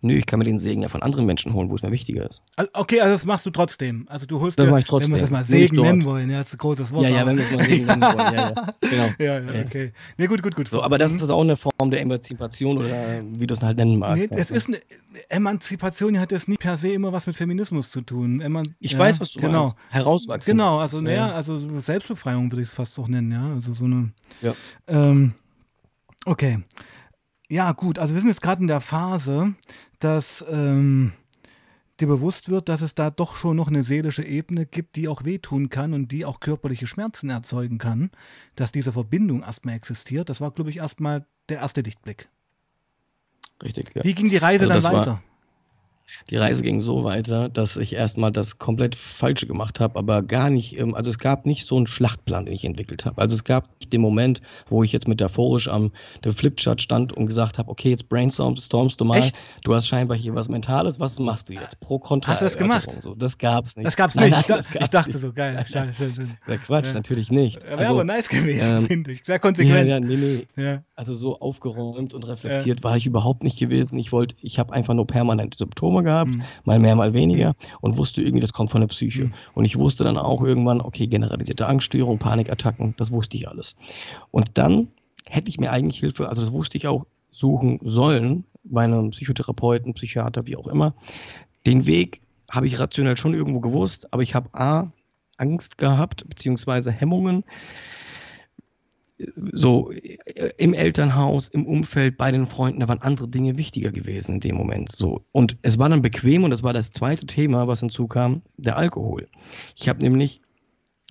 [0.00, 2.28] Nö, ich kann mir den Segen ja von anderen Menschen holen, wo es mir wichtiger
[2.28, 2.42] ist.
[2.56, 4.06] Also, Okay, also das machst du trotzdem.
[4.08, 5.32] Also du holst Das dir, mach ich wenn wir es trotzdem.
[5.32, 7.04] mal Segen nennen wollen, ja, das ist ein großes Wort.
[7.04, 8.16] ja, ja, wenn wir es mal Segen nennen wollen.
[8.18, 8.54] Ja, ja.
[8.80, 9.08] Genau.
[9.18, 9.92] ja, ja, okay.
[10.18, 10.68] Nee, gut, gut, gut.
[10.68, 12.88] So, aber das ist auch eine Form der Emanzipation oder
[13.36, 14.30] wie du es halt nennen magst.
[14.30, 14.80] Nee, es ist eine
[15.28, 18.40] Emanzipation hat jetzt nicht per se immer was mit Feminismus zu tun.
[18.40, 19.60] Eman ich ja, weiß, was du genau.
[19.64, 19.78] meinst.
[19.90, 20.52] Herauswachsen.
[20.52, 21.32] Genau, also naja, Ja.
[21.34, 23.54] also so Selbstbefreiung würde ich es fast auch nennen, ja.
[23.54, 24.12] Also so eine.
[24.42, 24.54] Ja.
[24.86, 25.32] Ähm,
[26.24, 26.58] okay.
[27.50, 29.54] Ja, gut, also wir sind jetzt gerade in der Phase,
[30.00, 31.12] dass ähm,
[32.00, 35.24] dir bewusst wird, dass es da doch schon noch eine seelische Ebene gibt, die auch
[35.24, 38.10] wehtun kann und die auch körperliche Schmerzen erzeugen kann,
[38.56, 40.28] dass diese Verbindung erstmal existiert.
[40.28, 42.28] Das war, glaube ich, erstmal der erste Lichtblick.
[43.62, 44.04] Richtig, ja.
[44.04, 45.22] Wie ging die Reise Also dann war- weiter?
[46.30, 50.50] Die Reise ging so weiter, dass ich erstmal das komplett Falsche gemacht habe, aber gar
[50.50, 53.20] nicht, ähm, also es gab nicht so einen Schlachtplan, den ich entwickelt habe.
[53.20, 55.92] Also es gab nicht den Moment, wo ich jetzt metaphorisch am
[56.24, 59.40] der Flipchart stand und gesagt habe, okay, jetzt brainstormst du mal, Echt?
[59.64, 61.80] du hast scheinbar hier was Mentales, was machst du jetzt?
[61.80, 62.32] Pro, Kontra.
[62.32, 62.90] Hast du das gemacht?
[63.00, 63.86] So, das gab's nicht.
[63.86, 64.30] Das gab's nicht.
[64.30, 65.20] Nein, nein, das gab's ich dachte nicht.
[65.20, 65.64] so, geil.
[65.70, 66.36] Schön, schön, schön.
[66.48, 66.94] Der Quatsch, ja.
[66.94, 67.62] natürlich nicht.
[67.62, 69.24] Wäre also, aber nice gewesen, ähm, finde ich.
[69.24, 69.88] Sehr konsequent.
[69.88, 70.46] Ja, ja, nee, nee.
[70.62, 70.82] Ja.
[70.94, 73.98] Also so aufgeräumt und reflektiert war ich überhaupt nicht gewesen.
[73.98, 76.42] Ich wollte, ich habe einfach nur permanente Symptome gehabt, mhm.
[76.64, 79.24] mal mehr, mal weniger und wusste irgendwie, das kommt von der Psyche.
[79.24, 79.34] Mhm.
[79.54, 83.76] Und ich wusste dann auch irgendwann, okay, generalisierte Angststörung, Panikattacken, das wusste ich alles.
[84.30, 84.88] Und dann
[85.24, 89.94] hätte ich mir eigentlich Hilfe, also das wusste ich auch, suchen sollen bei einem Psychotherapeuten,
[89.94, 90.94] Psychiater, wie auch immer.
[91.66, 94.90] Den Weg habe ich rationell schon irgendwo gewusst, aber ich habe A,
[95.36, 97.44] Angst gehabt, beziehungsweise Hemmungen,
[99.52, 100.18] so äh,
[100.58, 104.56] im Elternhaus, im Umfeld, bei den Freunden, da waren andere Dinge wichtiger gewesen in dem
[104.56, 104.92] Moment.
[104.92, 105.22] So.
[105.32, 109.28] Und es war dann bequem und das war das zweite Thema, was hinzukam, der Alkohol.
[109.74, 110.42] Ich habe nämlich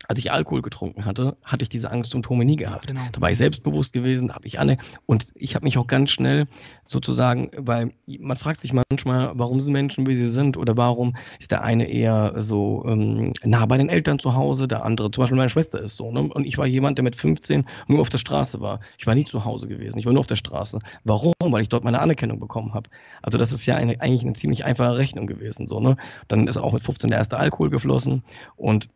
[0.08, 2.88] als ich Alkohol getrunken hatte, hatte ich diese Angstsymptome nie gehabt.
[2.88, 3.02] Genau.
[3.12, 4.78] Da war ich selbstbewusst gewesen, da habe ich Anne.
[5.06, 6.48] Und ich habe mich auch ganz schnell
[6.86, 11.52] sozusagen, weil man fragt sich manchmal, warum sind Menschen, wie sie sind, oder warum ist
[11.52, 15.38] der eine eher so ähm, nah bei den Eltern zu Hause, der andere, zum Beispiel
[15.38, 16.12] meine Schwester ist so.
[16.12, 16.22] Ne?
[16.22, 18.80] Und ich war jemand, der mit 15 nur auf der Straße war.
[18.98, 20.80] Ich war nie zu Hause gewesen, ich war nur auf der Straße.
[21.04, 21.34] Warum?
[21.41, 22.89] Weil ich dort meine Anerkennung bekommen habe.
[23.22, 25.68] Also das ist ja eine, eigentlich eine ziemlich einfache Rechnung gewesen.
[25.68, 25.98] So, ne?
[26.28, 28.24] Dann ist auch mit 15 der erste Alkohol geflossen
[28.56, 28.89] und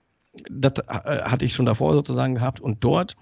[0.49, 2.59] das äh, hatte ich schon davor sozusagen gehabt.
[2.59, 3.15] Und dort,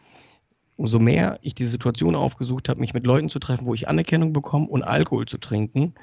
[0.75, 4.33] umso mehr ich diese Situation aufgesucht habe, mich mit Leuten zu treffen, wo ich Anerkennung
[4.33, 5.95] bekomme und Alkohol zu trinken,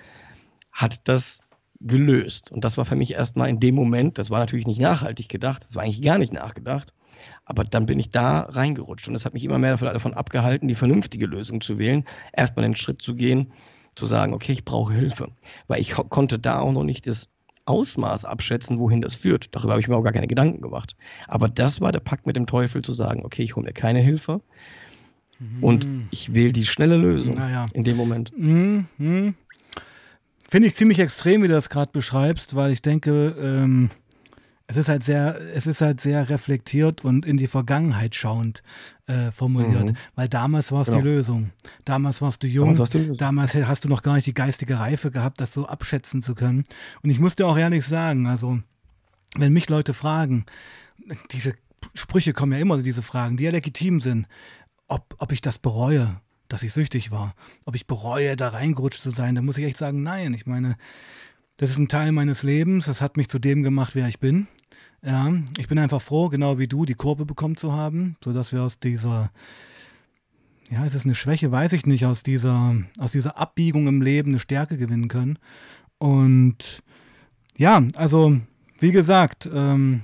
[0.73, 1.41] hat das
[1.81, 2.51] gelöst.
[2.51, 5.65] Und das war für mich erstmal in dem Moment, das war natürlich nicht nachhaltig gedacht,
[5.65, 6.95] das war eigentlich gar nicht nachgedacht,
[7.45, 10.75] aber dann bin ich da reingerutscht und es hat mich immer mehr davon abgehalten, die
[10.75, 13.53] vernünftige Lösung zu wählen, erstmal den Schritt zu gehen,
[13.95, 15.29] zu sagen, okay, ich brauche Hilfe,
[15.69, 17.29] weil ich konnte da auch noch nicht das
[17.67, 19.55] Ausmaß abschätzen, wohin das führt.
[19.55, 20.97] Darüber habe ich mir auch gar keine Gedanken gemacht.
[21.29, 24.01] Aber das war der Pakt mit dem Teufel, zu sagen, okay, ich hole mir keine
[24.01, 24.41] Hilfe
[25.39, 25.63] mhm.
[25.63, 27.67] und ich wähle die schnelle Lösung naja.
[27.73, 28.37] in dem Moment.
[28.37, 28.87] Mhm.
[28.99, 29.35] mhm.
[30.47, 33.91] Finde ich ziemlich extrem, wie du das gerade beschreibst, weil ich denke, ähm,
[34.67, 38.63] es ist halt sehr, es ist halt sehr reflektiert und in die Vergangenheit schauend
[39.07, 39.91] äh, formuliert.
[39.91, 39.97] Mhm.
[40.15, 41.01] Weil damals war es genau.
[41.01, 41.51] die Lösung.
[41.85, 45.11] Damals warst du jung, damals, du damals, hast du noch gar nicht die geistige Reife
[45.11, 46.65] gehabt, das so abschätzen zu können.
[47.03, 48.61] Und ich muss dir auch ehrlich sagen, also
[49.37, 50.47] wenn mich Leute fragen,
[51.31, 51.55] diese
[51.93, 54.27] Sprüche kommen ja immer, diese Fragen, die ja legitim sind,
[54.87, 57.35] ob, ob ich das bereue, dass ich süchtig war,
[57.67, 60.33] ob ich bereue, da reingerutscht zu sein, dann muss ich echt sagen, nein.
[60.35, 60.77] Ich meine,
[61.57, 64.49] das ist ein Teil meines Lebens, das hat mich zu dem gemacht, wer ich bin.
[65.05, 68.63] Ja, ich bin einfach froh, genau wie du, die Kurve bekommen zu haben, sodass wir
[68.63, 69.31] aus dieser,
[70.71, 74.31] ja, ist es eine Schwäche, weiß ich nicht, aus dieser, aus dieser Abbiegung im Leben
[74.31, 75.39] eine Stärke gewinnen können.
[75.99, 76.83] Und
[77.59, 78.39] ja, also,
[78.81, 80.03] wie gesagt, ähm,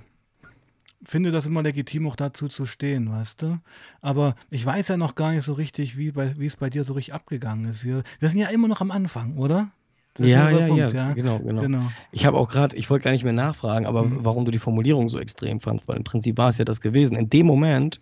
[1.03, 3.59] finde das immer legitim, auch dazu zu stehen, weißt du?
[4.03, 6.13] Aber ich weiß ja noch gar nicht so richtig, wie,
[6.45, 7.85] es bei dir so richtig abgegangen ist.
[7.85, 9.71] Wir, wir sind ja immer noch am Anfang, oder?
[10.19, 11.63] Ja, ja, Punkt, ja, ja, genau, genau.
[11.63, 11.83] genau.
[12.13, 14.19] Ich habe auch gerade, ich wollte gar nicht mehr nachfragen, aber mhm.
[14.23, 17.17] warum du die Formulierung so extrem fandst, weil im Prinzip war es ja das gewesen.
[17.17, 18.01] In dem Moment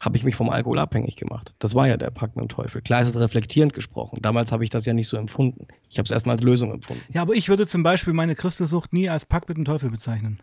[0.00, 1.54] habe ich mich vom Alkohol abhängig gemacht.
[1.58, 2.80] Das war ja der Pakt mit dem Teufel.
[2.80, 4.18] Klar ist es reflektierend gesprochen.
[4.22, 5.66] Damals habe ich das ja nicht so empfunden.
[5.90, 7.02] Ich habe es erstmal als Lösung empfunden.
[7.12, 10.40] Ja, aber ich würde zum Beispiel meine Christelsucht nie als Pakt mit dem Teufel bezeichnen.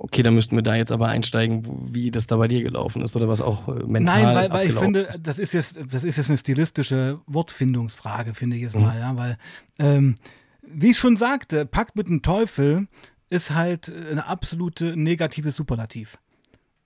[0.00, 3.16] Okay, dann müssten wir da jetzt aber einsteigen, wie das da bei dir gelaufen ist
[3.16, 5.26] oder was auch äh, mental Nein, weil, weil ich finde, ist.
[5.26, 8.82] das ist jetzt, das ist jetzt eine stilistische Wortfindungsfrage, finde ich jetzt mhm.
[8.82, 9.36] mal, ja, weil,
[9.80, 10.14] ähm,
[10.62, 12.86] wie ich schon sagte, Pakt mit dem Teufel
[13.28, 16.18] ist halt eine absolute negative Superlativ.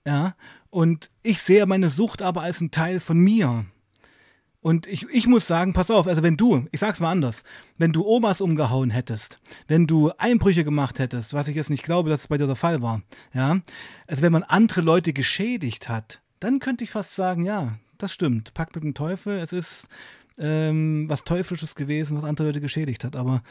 [0.05, 0.35] Ja,
[0.69, 3.65] und ich sehe meine Sucht aber als ein Teil von mir.
[4.63, 7.43] Und ich, ich muss sagen, pass auf, also wenn du, ich sag's mal anders,
[7.77, 12.09] wenn du Omas umgehauen hättest, wenn du Einbrüche gemacht hättest, was ich jetzt nicht glaube,
[12.09, 13.01] dass es bei dir der Fall war,
[13.33, 13.59] ja,
[14.07, 18.53] also wenn man andere Leute geschädigt hat, dann könnte ich fast sagen, ja, das stimmt,
[18.53, 19.89] Pakt mit dem Teufel, es ist
[20.37, 23.15] ähm, was Teuflisches gewesen, was andere Leute geschädigt hat.
[23.15, 23.43] Aber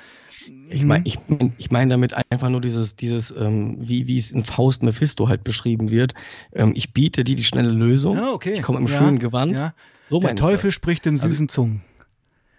[0.69, 1.19] ich meine, ich,
[1.59, 5.45] ich mein damit einfach nur dieses, dieses ähm, wie, wie es in Faust Mephisto halt
[5.45, 6.15] beschrieben wird.
[6.53, 8.17] Ähm, ich biete dir die schnelle Lösung.
[8.17, 8.55] Ja, okay.
[8.55, 9.53] Ich komme im ja, schönen Gewand.
[9.53, 9.75] Ja.
[10.09, 11.83] So Der Teufel spricht in also süßen also, Zungen.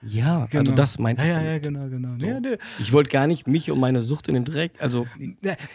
[0.05, 0.59] Ja, also genau.
[0.61, 1.45] also das meinte ja, ich.
[1.45, 2.09] Ja, ja, genau, genau.
[2.19, 2.25] So.
[2.25, 2.57] Ja, ne.
[2.79, 5.07] Ich wollte gar nicht mich und meine Sucht in den Dreck, also.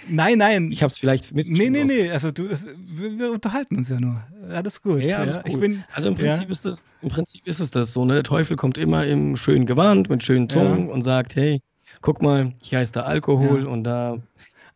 [0.09, 0.71] Nein, nein.
[0.71, 1.73] Ich habe es vielleicht missverstanden.
[1.73, 4.23] Nee, nee, nee, also du, wir, wir, unterhalten uns ja nur.
[4.51, 5.01] Alles gut.
[5.01, 5.43] Ja, alles ja.
[5.43, 5.61] Gut.
[5.61, 8.15] Bin, also im Prinzip, ist das, im Prinzip ist es das so, ne?
[8.15, 11.61] Der Teufel kommt immer im schönen Gewand, mit schönen Zungen und sagt, hey,
[12.01, 14.19] guck mal, hier heißt da Alkohol und da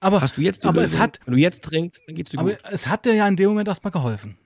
[0.00, 0.96] aber, hast du jetzt aber Lösung.
[0.96, 2.58] Es hat, Wenn du jetzt trinkst, dann geht's dir aber gut.
[2.64, 4.36] Aber es hat dir ja in dem Moment erstmal geholfen.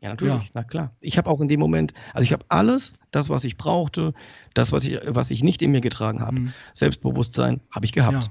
[0.00, 0.50] Ja, natürlich, ja.
[0.54, 0.94] na klar.
[1.00, 4.14] Ich habe auch in dem Moment, also ich habe alles, das, was ich brauchte,
[4.54, 6.40] das, was ich, was ich nicht in mir getragen habe.
[6.40, 6.52] Mhm.
[6.72, 8.24] Selbstbewusstsein habe ich gehabt.
[8.24, 8.30] Ja.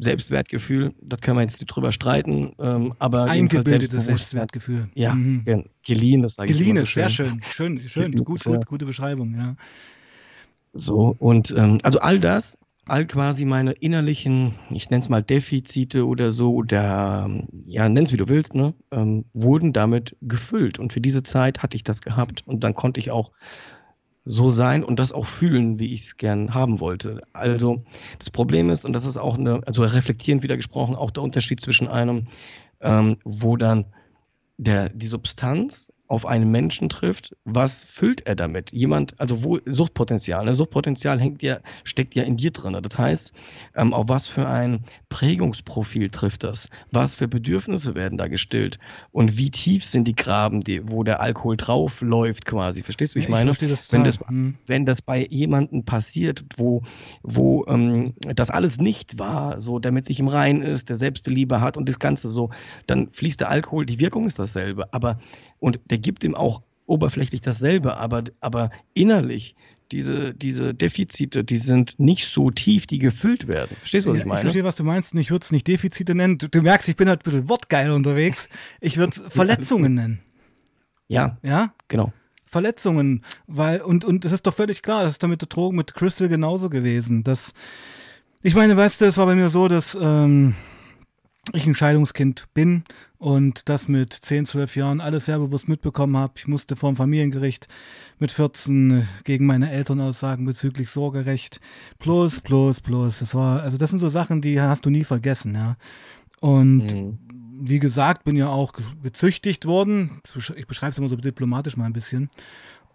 [0.00, 4.88] Selbstwertgefühl, das können wir jetzt nicht drüber streiten, ähm, aber eingebildetes Selbstwertgefühl.
[4.94, 5.64] Ja, mhm.
[5.82, 9.56] geliehen, das sage ich Geliehen ist sehr schön, schön, schön, gut, gut, gute Beschreibung, ja.
[10.72, 12.56] So, und ähm, also all das
[12.88, 17.28] all quasi meine innerlichen, ich nenne es mal Defizite oder so, oder
[17.66, 20.78] ja, nenn es wie du willst, ne, ähm, wurden damit gefüllt.
[20.78, 22.42] Und für diese Zeit hatte ich das gehabt.
[22.46, 23.32] Und dann konnte ich auch
[24.24, 27.22] so sein und das auch fühlen, wie ich es gern haben wollte.
[27.32, 27.84] Also
[28.18, 31.60] das Problem ist, und das ist auch eine, also reflektierend wieder gesprochen, auch der Unterschied
[31.60, 32.26] zwischen einem,
[32.80, 33.86] ähm, wo dann
[34.58, 38.72] der, die Substanz auf einen Menschen trifft, was füllt er damit?
[38.72, 40.54] Jemand, also wo Suchtpotenzial, ne?
[40.54, 42.76] Suchtpotenzial hängt ja, steckt ja in dir drin.
[42.82, 43.32] Das heißt,
[43.76, 46.70] ähm, auf was für ein Prägungsprofil trifft das?
[46.92, 48.78] Was für Bedürfnisse werden da gestillt?
[49.12, 52.82] Und wie tief sind die Graben, die, wo der Alkohol drauf läuft, quasi?
[52.82, 53.52] Verstehst du, wie ich, ich meine?
[53.52, 54.56] Das wenn, das, hm.
[54.66, 56.82] wenn das bei jemandem passiert, wo,
[57.22, 61.60] wo ähm, das alles nicht war, so der mit sich im Rein ist, der Selbstliebe
[61.60, 62.48] hat und das Ganze so,
[62.86, 64.92] dann fließt der Alkohol, die Wirkung ist dasselbe.
[64.92, 65.18] Aber
[65.60, 69.54] und der gibt ihm auch oberflächlich dasselbe, aber, aber innerlich
[69.92, 73.76] diese, diese Defizite, die sind nicht so tief, die gefüllt werden.
[73.78, 74.40] Verstehst du, was ich meine?
[74.40, 76.38] Ich verstehe, was du meinst und ich würde es nicht Defizite nennen.
[76.38, 78.48] Du, du, merkst, ich bin halt ein bisschen wortgeil unterwegs.
[78.80, 80.20] Ich würde es Verletzungen nennen.
[81.06, 81.38] Ja.
[81.42, 81.72] Ja?
[81.88, 82.12] Genau.
[82.44, 85.94] Verletzungen, weil, und, und es ist doch völlig klar, das ist damit der Drogen mit
[85.94, 87.22] Crystal genauso gewesen.
[87.22, 87.52] Dass,
[88.42, 90.54] ich meine, weißt du, es war bei mir so, dass ähm,
[91.52, 92.84] ich ein Scheidungskind bin
[93.18, 96.34] und das mit 10, 12 Jahren alles sehr bewusst mitbekommen habe.
[96.36, 97.66] Ich musste vor dem Familiengericht
[98.18, 101.60] mit 14 gegen meine Eltern aussagen bezüglich Sorgerecht.
[101.98, 103.18] Plus, plus, plus.
[103.18, 105.76] Das war, also das sind so Sachen, die hast du nie vergessen, ja.
[106.40, 107.18] Und mhm.
[107.60, 110.22] wie gesagt, bin ja auch gezüchtigt worden.
[110.56, 112.30] Ich beschreibe es immer so diplomatisch mal ein bisschen.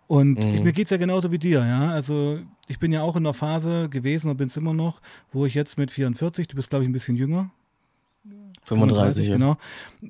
[0.07, 0.53] Und mhm.
[0.53, 1.91] ich, mir geht es ja genauso wie dir, ja.
[1.91, 5.01] Also ich bin ja auch in der Phase gewesen und bin es immer noch,
[5.33, 7.51] wo ich jetzt mit 44, du bist glaube ich ein bisschen jünger,
[8.65, 9.33] 35, 35 ja.
[9.33, 9.57] genau.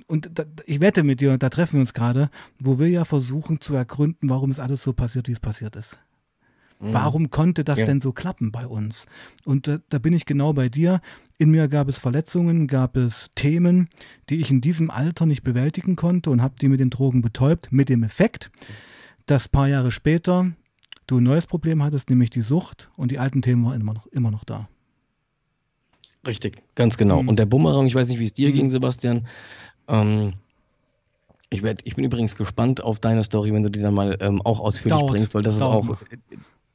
[0.08, 3.62] Und da, ich wette mit dir, da treffen wir uns gerade, wo wir ja versuchen
[3.62, 5.98] zu ergründen, warum es alles so passiert, wie es passiert ist.
[6.80, 6.94] Mhm.
[6.94, 7.86] Warum konnte das ja.
[7.86, 9.06] denn so klappen bei uns?
[9.46, 11.02] Und da, da, bin ich genau bei dir.
[11.38, 13.88] In mir gab es Verletzungen, gab es Themen,
[14.30, 17.72] die ich in diesem Alter nicht bewältigen konnte und habe die mit den Drogen betäubt,
[17.72, 18.52] mit dem Effekt,
[19.26, 20.52] dass ein paar Jahre später
[21.08, 24.08] du ein neues Problem hattest, nämlich die Sucht und die alten Themen waren immer noch,
[24.08, 24.70] immer noch da.
[26.26, 27.22] Richtig, ganz genau.
[27.22, 27.30] Mhm.
[27.30, 28.54] Und der Bumerang, ich weiß nicht, wie es dir mhm.
[28.54, 29.28] ging, Sebastian.
[29.88, 30.34] Ähm,
[31.50, 34.42] ich, werd, ich bin übrigens gespannt auf deine Story, wenn du die dann mal ähm,
[34.42, 35.98] auch ausführlich dauert, bringst, weil das ist auch.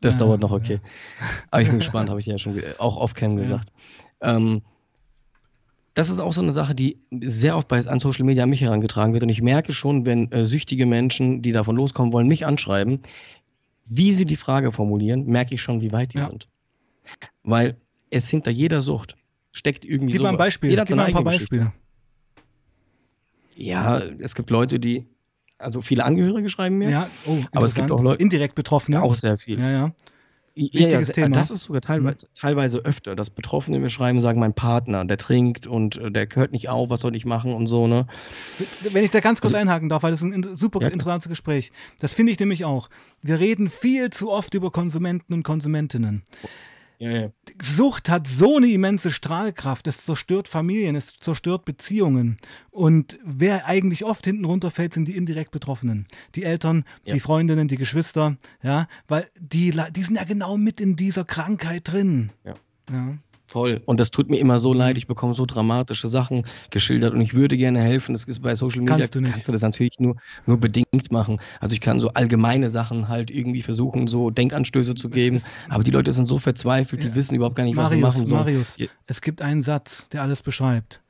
[0.01, 0.75] Das ja, dauert noch, okay.
[0.75, 1.27] Ja.
[1.51, 3.73] Aber ich bin gespannt, habe ich ja schon auch off-cam gesagt.
[4.23, 4.37] Ja.
[4.37, 4.63] Ähm,
[5.95, 8.61] das ist auch so eine Sache, die sehr oft bei, an Social Media an mich
[8.61, 9.25] herangetragen wird.
[9.25, 13.01] Und ich merke schon, wenn äh, süchtige Menschen, die davon loskommen wollen, mich anschreiben,
[13.87, 16.47] wie sie die Frage formulieren, merke ich schon, wie weit die sind.
[17.43, 17.77] Weil
[18.11, 19.17] es hinter jeder Sucht
[19.59, 20.71] steckt irgendwie Gib mal ein Beispiel.
[20.71, 21.73] Jeder Gib mal ein paar Beispiele.
[23.57, 25.05] Ja, es gibt Leute, die,
[25.59, 26.90] also viele Angehörige schreiben mir.
[26.90, 28.23] Ja, oh, aber es gibt auch Leute.
[28.23, 29.03] Indirekt Betroffene.
[29.03, 29.59] Auch sehr viel.
[29.59, 29.92] Ja, ja.
[30.55, 31.37] Wichtiges ja, Thema.
[31.37, 32.31] Das ist sogar teilweise, mhm.
[32.35, 36.53] teilweise öfter, dass Betroffene mir schreiben, sagen, mein Partner, der trinkt und äh, der hört
[36.53, 38.07] nicht auf, was soll ich machen und so, ne?
[38.90, 41.29] Wenn ich da ganz kurz also, einhaken darf, weil das ist ein super ja, interessantes
[41.29, 41.71] Gespräch.
[42.01, 42.90] Das finde ich nämlich auch.
[43.23, 46.23] Wir reden viel zu oft über Konsumenten und Konsumentinnen.
[46.99, 47.31] Ja, ja.
[47.63, 49.87] Sucht hat so eine immense Strahlkraft.
[49.87, 52.39] Es zerstört Familien, es zerstört Beziehungen.
[52.71, 56.07] Und wer eigentlich oft hinten runterfällt, sind die indirekt Betroffenen.
[56.35, 57.15] Die Eltern, ja.
[57.15, 61.93] die Freundinnen, die Geschwister, ja, weil die, die sind ja genau mit in dieser Krankheit
[61.93, 62.33] drin.
[62.45, 62.55] Ja.
[63.49, 63.53] Ja.
[63.53, 63.81] Voll.
[63.87, 64.99] Und das tut mir immer so leid.
[64.99, 68.13] Ich bekomme so dramatische Sachen geschildert und ich würde gerne helfen.
[68.13, 69.33] Das ist bei Social Media kannst du, nicht.
[69.33, 71.41] kannst du das natürlich nur, nur bedingt machen.
[71.61, 75.41] Also ich kann so allgemeine Sachen halt irgendwie versuchen, so Denkanstöße zu geben.
[75.71, 77.15] Aber die Leute sind so verzweifelt, die ja.
[77.15, 78.43] wissen überhaupt gar nicht, Marius, was sie machen sollen.
[78.43, 81.01] Marius, es gibt einen Satz, der alles beschreibt.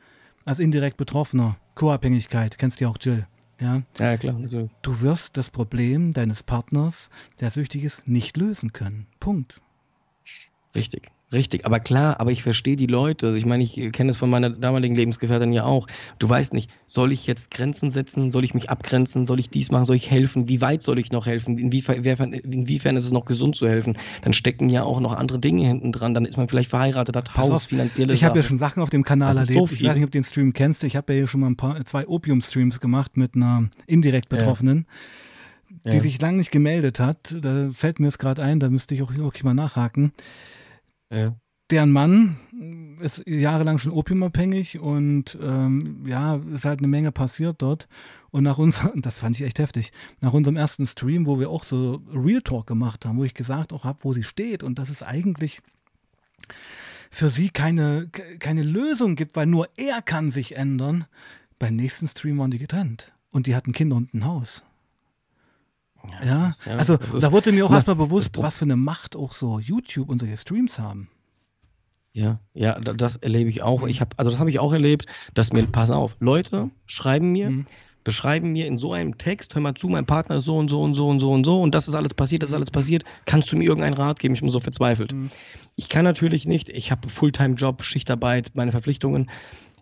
[0.44, 3.26] Als indirekt Betroffener, Co-Abhängigkeit, kennst du ja auch Jill.
[3.60, 3.82] Ja?
[3.98, 4.70] ja, klar, natürlich.
[4.82, 9.06] Du wirst das Problem deines Partners, der süchtig ist, nicht lösen können.
[9.18, 9.60] Punkt.
[10.74, 11.10] Richtig.
[11.30, 13.26] Richtig, aber klar, aber ich verstehe die Leute.
[13.26, 15.86] Also ich meine, ich kenne es von meiner damaligen Lebensgefährtin ja auch.
[16.18, 18.32] Du weißt nicht, soll ich jetzt Grenzen setzen?
[18.32, 19.26] Soll ich mich abgrenzen?
[19.26, 19.84] Soll ich dies machen?
[19.84, 20.48] Soll ich helfen?
[20.48, 21.58] Wie weit soll ich noch helfen?
[21.58, 23.98] Inwiefern, inwiefern ist es noch gesund zu helfen?
[24.22, 26.14] Dann stecken ja auch noch andere Dinge hinten dran.
[26.14, 28.88] Dann ist man vielleicht verheiratet, hat Haus, auf, finanzielle Ich habe ja schon Sachen auf
[28.88, 29.68] dem Kanal erlebt.
[29.68, 30.82] So ich weiß nicht, ob du den Stream kennst.
[30.84, 34.86] Ich habe ja hier schon mal ein paar, zwei Opium-Streams gemacht mit einer indirekt Betroffenen.
[35.84, 35.90] Ja.
[35.90, 36.02] Die ja.
[36.02, 37.36] sich lange nicht gemeldet hat.
[37.38, 40.12] Da fällt mir es gerade ein, da müsste ich auch wirklich mal nachhaken.
[41.10, 41.34] Ja.
[41.70, 42.36] deren Mann
[43.00, 47.88] ist jahrelang schon opiumabhängig und ähm, ja, ist halt eine Menge passiert dort.
[48.30, 51.64] Und nach unserem, das fand ich echt heftig, nach unserem ersten Stream, wo wir auch
[51.64, 54.90] so Real Talk gemacht haben, wo ich gesagt auch habe, wo sie steht und dass
[54.90, 55.60] es eigentlich
[57.10, 61.06] für sie keine, keine Lösung gibt, weil nur er kann sich ändern.
[61.58, 64.64] Beim nächsten Stream waren die getrennt und die hatten Kinder und ein Haus.
[66.10, 69.32] Ja, ja, ja also da wurde mir auch erstmal bewusst, was für eine Macht auch
[69.32, 71.08] so YouTube und solche Streams haben.
[72.12, 73.86] Ja, ja, das erlebe ich auch.
[73.86, 77.50] Ich habe, also das habe ich auch erlebt, dass mir, pass auf, Leute schreiben mir,
[77.50, 77.66] mhm.
[78.02, 80.82] beschreiben mir in so einem Text, hör mal zu, mein Partner ist so und so
[80.82, 83.04] und so und so und so und das ist alles passiert, das ist alles passiert.
[83.24, 84.34] Kannst du mir irgendeinen Rat geben?
[84.34, 85.12] Ich bin so verzweifelt.
[85.12, 85.30] Mhm.
[85.76, 89.30] Ich kann natürlich nicht, ich habe Fulltime-Job, Schichtarbeit, meine Verpflichtungen.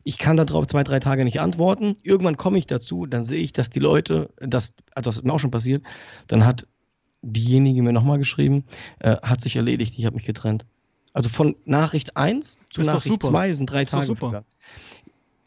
[0.07, 1.97] Ich kann darauf zwei, drei Tage nicht antworten.
[2.05, 5.33] Irgendwann komme ich dazu, dann sehe ich, dass die Leute, das, also das ist mir
[5.33, 5.83] auch schon passiert,
[6.29, 6.65] dann hat
[7.23, 8.63] diejenige mir nochmal geschrieben,
[9.01, 10.65] äh, hat sich erledigt, ich habe mich getrennt.
[11.13, 14.07] Also von Nachricht 1 zu ist Nachricht 2 sind drei ist Tage.
[14.07, 14.45] Super.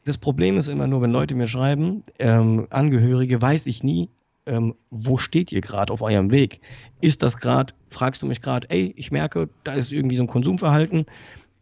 [0.03, 4.09] Das Problem ist immer nur, wenn Leute mir schreiben, ähm, Angehörige, weiß ich nie,
[4.45, 6.59] ähm, wo steht ihr gerade auf eurem Weg?
[6.99, 10.27] Ist das gerade, fragst du mich gerade, ey, ich merke, da ist irgendwie so ein
[10.27, 11.05] Konsumverhalten,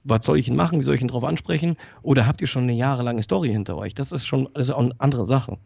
[0.07, 1.77] was soll ich ihn machen, wie soll ich ihn darauf ansprechen?
[2.01, 3.93] Oder habt ihr schon eine jahrelange Story hinter euch?
[3.93, 5.57] Das ist schon das ist auch eine andere Sache.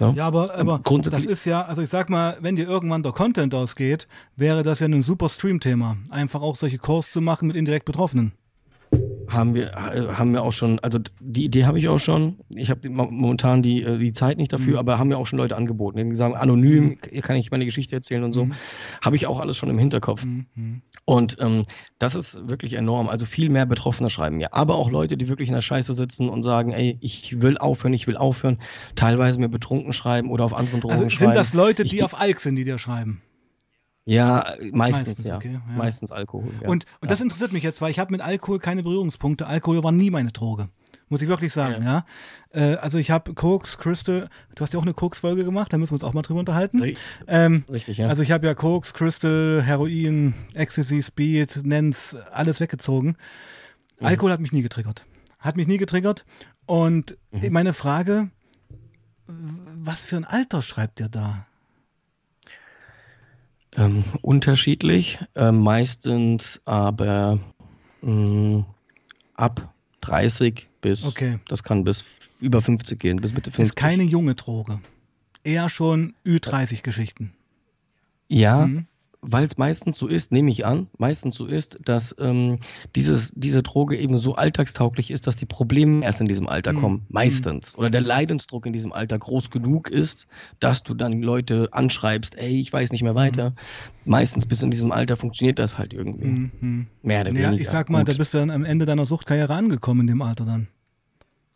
[0.00, 3.12] Ja, ja aber, aber das ist ja, also ich sag mal, wenn dir irgendwann der
[3.12, 5.98] Content ausgeht, wäre das ja ein super Stream-Thema.
[6.10, 8.32] Einfach auch solche Calls zu machen mit indirekt Betroffenen
[9.34, 12.38] haben wir, haben wir auch schon, also die Idee habe ich auch schon.
[12.48, 14.78] Ich habe momentan die, äh, die Zeit nicht dafür, mhm.
[14.78, 15.98] aber haben mir auch schon Leute angeboten.
[16.08, 17.20] Die sagen, anonym mhm.
[17.20, 18.46] kann ich meine Geschichte erzählen und so.
[18.46, 18.54] Mhm.
[19.04, 20.24] Habe ich auch alles schon im Hinterkopf.
[20.24, 20.46] Mhm.
[20.54, 20.82] mhm.
[21.04, 21.66] Und ähm,
[21.98, 23.08] das ist wirklich enorm.
[23.08, 24.54] Also viel mehr Betroffene schreiben mir.
[24.54, 27.92] Aber auch Leute, die wirklich in der Scheiße sitzen und sagen, ey, ich will aufhören,
[27.92, 28.58] ich will aufhören.
[28.94, 31.32] Teilweise mir betrunken schreiben oder auf anderen Drogen also schreiben.
[31.32, 33.20] Sind das Leute, die ich, auf Alk sind, die dir schreiben?
[34.06, 35.36] Ja, meistens, meistens ja.
[35.36, 35.76] Okay, ja.
[35.76, 36.52] Meistens Alkohol.
[36.60, 36.68] Ja.
[36.68, 39.46] Und, und das interessiert mich jetzt, weil ich habe mit Alkohol keine Berührungspunkte.
[39.46, 40.68] Alkohol war nie meine Droge.
[41.08, 42.04] Muss ich wirklich sagen, ja.
[42.50, 45.92] Äh, also ich habe Koks, Crystal, du hast ja auch eine Koks-Folge gemacht, da müssen
[45.92, 46.80] wir uns auch mal drüber unterhalten.
[46.80, 48.08] Richtig, ähm, Richtig ja.
[48.08, 53.16] Also ich habe ja Koks, Crystal, Heroin, Ecstasy, Speed, Nens, alles weggezogen.
[54.00, 54.06] Mhm.
[54.06, 55.04] Alkohol hat mich nie getriggert.
[55.38, 56.24] Hat mich nie getriggert.
[56.66, 57.52] Und mhm.
[57.52, 58.30] meine Frage,
[59.26, 61.46] was für ein Alter schreibt ihr da?
[63.76, 67.38] Ähm, unterschiedlich, äh, meistens aber
[68.02, 68.66] mh, mm,
[69.34, 71.38] ab 30 bis, okay.
[71.48, 72.04] das kann bis
[72.40, 73.64] über 50 gehen, bis Mitte 50.
[73.64, 74.80] Ist keine junge Droge.
[75.42, 77.32] Eher schon Ü30-Geschichten.
[78.28, 78.86] Ja, mhm
[79.26, 82.58] weil es meistens so ist, nehme ich an, meistens so ist, dass ähm,
[82.94, 86.80] dieses, diese Droge eben so alltagstauglich ist, dass die Probleme erst in diesem Alter mhm.
[86.80, 87.06] kommen.
[87.08, 87.76] Meistens.
[87.76, 90.26] Oder der Leidensdruck in diesem Alter groß genug ist,
[90.60, 93.50] dass du dann Leute anschreibst, ey, ich weiß nicht mehr weiter.
[93.50, 93.54] Mhm.
[94.04, 96.26] Meistens bis in diesem Alter funktioniert das halt irgendwie.
[96.26, 96.86] Mhm.
[97.02, 97.52] Mehr oder weniger.
[97.52, 98.14] Ja, ich sag mal, Gut.
[98.14, 100.68] da bist du dann am Ende deiner Suchtkarriere angekommen in dem Alter dann.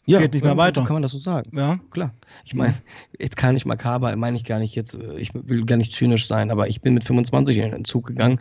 [0.09, 0.85] Ja, geht nicht mehr weiter.
[0.85, 1.51] Kann man das so sagen.
[1.55, 1.79] Ja.
[1.91, 2.15] Klar.
[2.45, 2.75] Ich meine,
[3.19, 6.27] jetzt kann ich makaber, meine ich gar nicht jetzt, äh, ich will gar nicht zynisch
[6.27, 8.41] sein, aber ich bin mit 25 in den Entzug gegangen.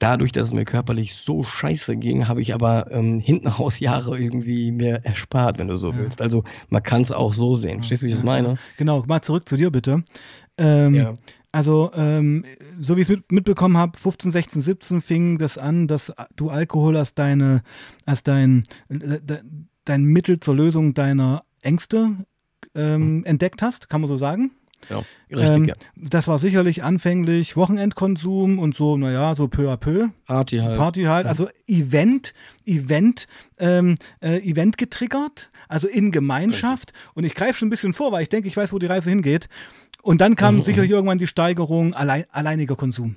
[0.00, 4.18] Dadurch, dass es mir körperlich so scheiße ging, habe ich aber ähm, hinten raus Jahre
[4.18, 5.98] irgendwie mir erspart, wenn du so ja.
[5.98, 6.20] willst.
[6.20, 7.78] Also man kann es auch so sehen.
[7.78, 8.56] Verstehst du, wie ich das meine?
[8.76, 10.02] Genau, mal zurück zu dir bitte.
[10.58, 11.14] Ähm, ja.
[11.52, 12.44] Also, ähm,
[12.80, 16.48] so wie ich es mit, mitbekommen habe, 15, 16, 17 fing das an, dass du
[16.48, 17.62] Alkohol als deine,
[18.06, 19.20] als dein, äh,
[19.84, 22.16] dein Mittel zur Lösung deiner Ängste
[22.74, 23.24] ähm, mhm.
[23.24, 24.52] entdeckt hast, kann man so sagen.
[24.90, 25.74] Ja, richtig, ähm, ja.
[25.96, 30.08] Das war sicherlich anfänglich Wochenendkonsum und so, naja, so peu à peu.
[30.26, 30.76] Party halt.
[30.76, 31.30] Party halt, ja.
[31.30, 32.34] also Event,
[32.66, 33.26] Event,
[33.58, 36.92] ähm, äh, Event getriggert, also in Gemeinschaft.
[36.92, 37.16] Richtig.
[37.16, 39.10] Und ich greife schon ein bisschen vor, weil ich denke, ich weiß, wo die Reise
[39.10, 39.48] hingeht.
[40.02, 40.64] Und dann kam mhm.
[40.64, 43.16] sicherlich irgendwann die Steigerung allein, alleiniger Konsum.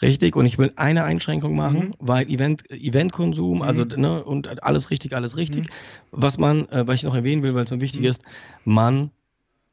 [0.00, 1.94] Richtig, und ich will eine Einschränkung machen, mhm.
[1.98, 4.00] weil Event, Eventkonsum, also mhm.
[4.00, 5.66] ne, und alles richtig, alles richtig.
[5.66, 5.72] Mhm.
[6.10, 8.06] Was man, äh, was ich noch erwähnen will, weil es mir wichtig mhm.
[8.06, 8.22] ist,
[8.64, 9.10] man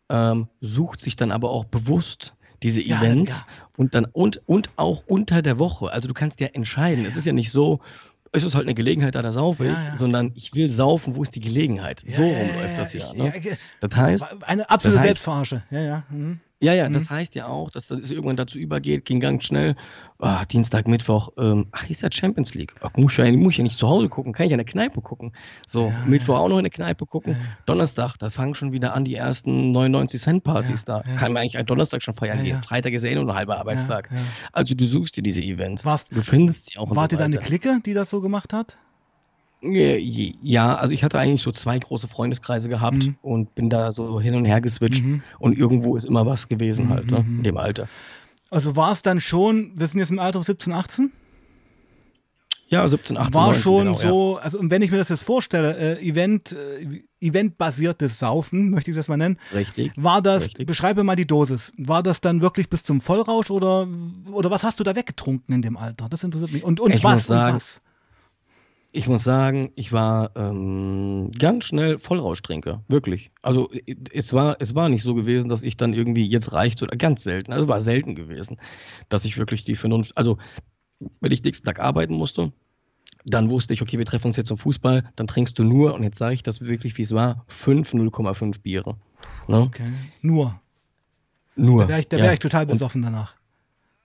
[0.09, 3.67] ähm, sucht sich dann aber auch bewusst diese Events ja, ja.
[3.77, 5.91] und dann und, und auch unter der Woche.
[5.91, 7.03] Also du kannst ja entscheiden.
[7.03, 7.79] Ja, es ist ja nicht so,
[8.31, 11.35] es ist halt eine Gelegenheit, da da saufe ich, sondern ich will saufen, wo ist
[11.35, 12.03] die Gelegenheit?
[12.07, 13.13] so rum läuft das ja.
[13.13, 13.33] Ne?
[13.79, 14.25] Das heißt.
[14.43, 15.63] Eine absolute das heißt, Selbstverarsche.
[15.69, 16.03] Ja, ja.
[16.09, 16.39] Mhm.
[16.61, 16.93] Ja, ja, mhm.
[16.93, 19.75] das heißt ja auch, dass das irgendwann dazu übergeht, ging ganz schnell.
[20.19, 22.73] Oh, Dienstag, Mittwoch, ähm, ach, ist ja Champions League.
[22.79, 24.65] Ach, muss, ja, muss ich ja nicht zu Hause gucken, kann ich ja in der
[24.65, 25.33] Kneipe gucken.
[25.67, 26.39] So, ja, Mittwoch ja.
[26.39, 27.35] auch noch in der Kneipe gucken.
[27.65, 31.03] Donnerstag, da fangen schon wieder an die ersten 99 Cent Partys da.
[31.17, 32.63] Kann man eigentlich Donnerstag schon feiern gehen.
[32.63, 34.09] Freitag ist ja eh nur ein halber Arbeitstag.
[34.53, 35.83] Also du suchst dir diese Events.
[35.83, 36.95] Warst, du findest sie auch.
[36.95, 38.77] War dir da eine Clique, die das so gemacht hat?
[39.71, 43.17] Ja, also ich hatte eigentlich so zwei große Freundeskreise gehabt mhm.
[43.21, 45.23] und bin da so hin und her geswitcht mhm.
[45.39, 47.37] und irgendwo ist immer was gewesen halt, ne, mhm.
[47.37, 47.87] in dem Alter.
[48.51, 51.11] Also war es dann schon, wir sind jetzt im Alter 17, 18?
[52.67, 55.23] Ja, 17, 18, war 19, schon genau, so, also und wenn ich mir das jetzt
[55.23, 59.57] vorstelle, äh, Event, äh, eventbasiertes Saufen, möchte ich das mal nennen, ja.
[59.59, 59.91] Richtig.
[59.95, 60.65] war das, Richtig.
[60.65, 63.87] beschreibe mal die Dosis, war das dann wirklich bis zum Vollrausch oder,
[64.31, 66.09] oder was hast du da weggetrunken in dem Alter?
[66.09, 66.63] Das interessiert mich.
[66.63, 67.13] Und, und Ich was?
[67.13, 67.81] muss sagen, und was?
[68.97, 73.29] Ich muss sagen, ich war ähm, ganz schnell Vollrauschtrinker, wirklich.
[73.41, 73.69] Also
[74.13, 77.21] es war, es war nicht so gewesen, dass ich dann irgendwie jetzt reicht oder ganz
[77.23, 78.55] selten, also war selten gewesen,
[79.09, 80.37] dass ich wirklich die Vernunft, also
[81.19, 82.53] wenn ich nächsten Tag arbeiten musste,
[83.25, 86.03] dann wusste ich, okay, wir treffen uns jetzt zum Fußball, dann trinkst du nur, und
[86.03, 88.95] jetzt sage ich das wirklich, wie es war, 5 0,5 Biere.
[89.49, 89.59] Ne?
[89.59, 89.91] Okay.
[90.21, 90.57] Nur.
[91.57, 91.81] Nur.
[91.83, 92.23] Da wäre ich, da ja.
[92.23, 93.35] wär ich total Und- besoffen danach.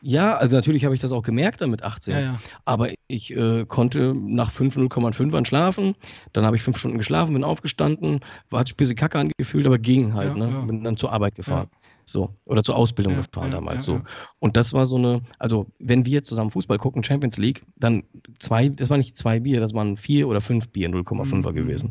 [0.03, 2.15] Ja, also natürlich habe ich das auch gemerkt dann mit 18.
[2.15, 2.41] Ja, ja.
[2.65, 5.95] Aber ich äh, konnte nach 5 0,5ern schlafen.
[6.33, 10.15] Dann habe ich fünf Stunden geschlafen, bin aufgestanden, war ein bisschen kacke angefühlt, aber ging
[10.15, 10.37] halt.
[10.39, 10.67] Ja, ne?
[10.67, 11.69] Bin dann zur Arbeit gefahren.
[12.07, 12.35] So.
[12.45, 14.01] Oder zur Ausbildung gefahren damals so.
[14.41, 18.03] Und das war so eine, also wenn wir zusammen Fußball gucken, Champions League, dann
[18.39, 21.55] zwei, das war nicht zwei Bier, das waren vier oder fünf Bier, 0,5er Mhm.
[21.55, 21.91] gewesen.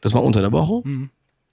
[0.00, 0.86] Das war unter der Woche.
[0.88, 1.10] Mhm.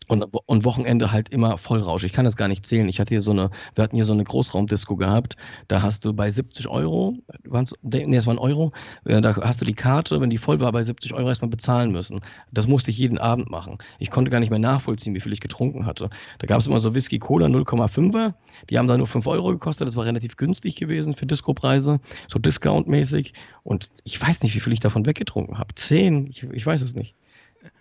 [0.10, 2.03] Und, und Wochenende halt immer Vollrausch.
[2.03, 2.89] Ich kann das gar nicht zählen.
[2.89, 5.36] Ich hatte hier so eine, wir hatten hier so eine Großraumdisco gehabt.
[5.68, 7.14] Da hast du bei 70 Euro,
[7.45, 8.72] waren's, nee, es waren Euro,
[9.05, 11.91] äh, da hast du die Karte, wenn die voll war, bei 70 Euro erstmal bezahlen
[11.91, 12.22] müssen.
[12.51, 13.78] Das musste ich jeden Abend machen.
[13.99, 16.10] Ich konnte gar nicht mehr nachvollziehen, wie viel ich getrunken hatte.
[16.39, 18.34] Da gab es immer so Whisky Cola 0,5er.
[18.72, 19.88] Die haben da nur 5 Euro gekostet.
[19.88, 23.34] Das war relativ günstig gewesen für Discopreise, so Discount-mäßig.
[23.62, 25.76] Und ich weiß nicht, wie viel ich davon weggetrunken habe.
[25.76, 27.14] 10, ich, ich weiß es nicht.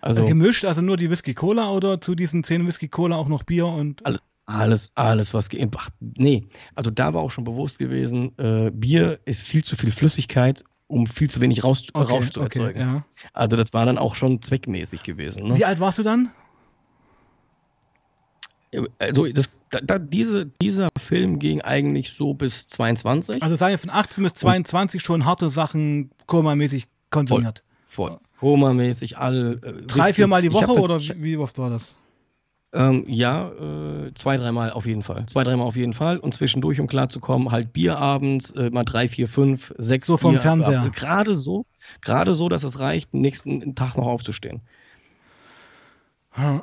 [0.01, 3.27] Also, Äh, Gemischt, also nur die Whisky Cola oder zu diesen 10 Whisky Cola auch
[3.27, 4.05] noch Bier und.
[4.05, 8.71] Alle- Alles, alles, was ge- Ach, nee, also da war auch schon bewusst gewesen, äh,
[8.71, 12.57] Bier ist viel zu viel Flüssigkeit, um viel zu wenig Raus Okay, Rausch zu okay,
[12.59, 12.79] erzeugen.
[12.79, 13.05] ja.
[13.33, 15.43] Also das war dann auch schon zweckmäßig gewesen.
[15.49, 15.55] Ne?
[15.57, 16.31] Wie alt warst du dann?
[18.99, 23.41] Also das, da, da, diese, dieser Film ging eigentlich so bis 22.
[23.41, 27.63] Also sei von 18 bis 22 schon harte Sachen komamäßig konsumiert.
[27.87, 28.19] voll.
[28.39, 29.53] Koma-mäßig, alle.
[29.53, 31.81] Äh, Drei, viermal die Woche oder wie, oft war das?
[32.71, 35.25] Ähm, ja, äh, zwei, dreimal auf jeden Fall.
[35.25, 36.17] Zwei, dreimal auf jeden Fall.
[36.17, 40.07] Und zwischendurch, um klarzukommen, halt Bier abends, äh, mal drei, vier, fünf, sechs.
[40.07, 40.89] So vom Bier, Fernseher.
[40.93, 41.65] Gerade so,
[42.01, 44.61] gerade so, dass es reicht, den nächsten Tag noch aufzustehen.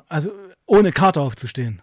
[0.09, 0.31] Also
[0.65, 1.83] ohne Karte aufzustehen.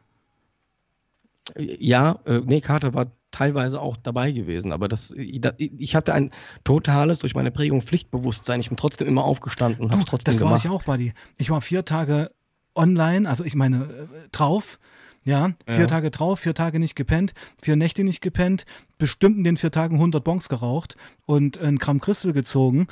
[1.58, 6.32] Ja, äh, nee, Kater war teilweise auch dabei gewesen, aber das, ich, hatte ein
[6.64, 8.62] totales, durch meine Prägung, Pflichtbewusstsein.
[8.62, 10.64] Ich bin trotzdem immer aufgestanden und habe es Oh, trotzdem das war gemacht.
[10.66, 11.14] ich auch, Buddy.
[11.38, 12.32] Ich war vier Tage
[12.76, 14.80] online, also ich meine äh, drauf.
[15.26, 15.88] Ja, vier Ja.
[15.88, 18.66] Tage drauf, vier Tage nicht gepennt, vier Nächte nicht gepennt,
[18.98, 22.88] bestimmt in den vier Tagen 100 Bonks geraucht und ein Gramm Crystal gezogen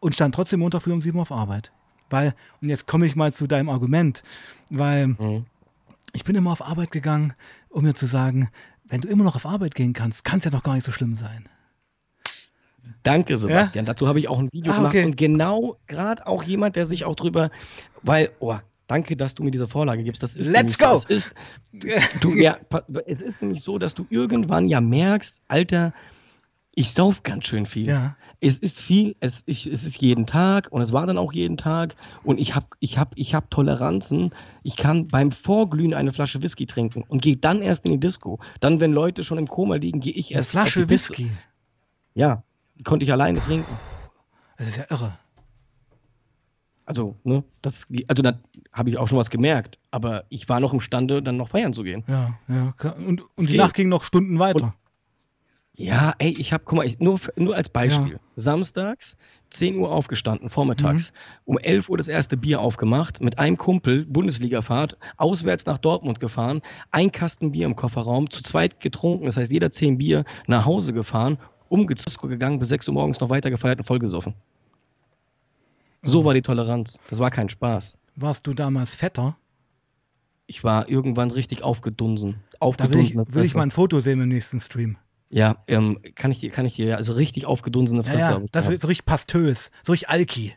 [0.00, 1.70] und stand trotzdem Montag früh um sieben auf Arbeit.
[2.10, 4.24] Weil, und jetzt komme ich mal zu deinem Argument,
[4.70, 5.46] weil Mhm.
[6.14, 7.32] ich bin immer auf Arbeit gegangen,
[7.68, 8.48] um mir zu sagen,
[8.88, 10.92] wenn du immer noch auf Arbeit gehen kannst, kann es ja doch gar nicht so
[10.92, 11.48] schlimm sein.
[13.02, 13.84] Danke, Sebastian.
[13.86, 15.04] Dazu habe ich auch ein Video Ah, gemacht okay.
[15.04, 17.50] und genau gerade auch jemand, der sich auch drüber,
[18.02, 18.56] weil, oh,
[18.86, 20.22] danke, dass du mir diese Vorlage gibst.
[20.22, 20.84] Das ist Let's so.
[20.86, 20.96] go!
[20.96, 21.30] Es ist,
[22.20, 22.56] du, ja,
[23.06, 25.92] es ist nämlich so, dass du irgendwann ja merkst, Alter,
[26.78, 27.86] ich sauf ganz schön viel.
[27.86, 28.16] Ja.
[28.40, 31.56] Es ist viel, es, ich, es ist jeden Tag und es war dann auch jeden
[31.56, 34.30] Tag und ich habe ich hab, ich hab Toleranzen.
[34.62, 38.40] Ich kann beim Vorglühen eine Flasche Whisky trinken und gehe dann erst in die Disco.
[38.60, 40.88] Dann, wenn Leute schon im Koma liegen, gehe ich Eine erst auf Flasche.
[40.90, 41.30] Whisky.
[42.12, 42.42] Ja,
[42.78, 43.74] die konnte ich alleine trinken.
[44.58, 45.14] Das ist ja irre.
[46.84, 48.38] Also, ne, das, also da
[48.72, 49.78] habe ich auch schon was gemerkt.
[49.90, 52.04] Aber ich war noch imstande, dann noch feiern zu gehen.
[52.06, 52.74] Ja, ja.
[52.76, 52.96] klar.
[52.96, 53.56] Und, und die geht.
[53.56, 54.74] Nacht ging noch Stunden weiter.
[55.76, 58.12] Ja, ey, ich habe, guck mal, ich, nur, nur als Beispiel.
[58.14, 58.18] Ja.
[58.34, 59.16] Samstags,
[59.50, 61.12] 10 Uhr aufgestanden, vormittags.
[61.12, 61.16] Mhm.
[61.44, 66.62] Um 11 Uhr das erste Bier aufgemacht, mit einem Kumpel, Bundesligafahrt, auswärts nach Dortmund gefahren,
[66.92, 70.94] ein Kasten Bier im Kofferraum, zu zweit getrunken, das heißt jeder 10 Bier, nach Hause
[70.94, 71.36] gefahren,
[71.68, 74.34] umgezogen gegangen, bis 6 Uhr morgens noch weiter gefeiert und vollgesoffen.
[76.02, 76.26] So Mhm.
[76.26, 76.98] war die Toleranz.
[77.10, 77.98] Das war kein Spaß.
[78.14, 79.36] Warst du damals fetter?
[80.46, 82.36] Ich war irgendwann richtig aufgedunsen.
[82.60, 84.96] Da will ich, will ich mal ein Foto sehen im nächsten Stream.
[85.28, 88.32] Ja, ähm, kann ich dir, kann ich dir, also richtig aufgedunsene Ja, Fresse.
[88.32, 90.54] ja, ich das wird so richtig pastös, so richtig alki.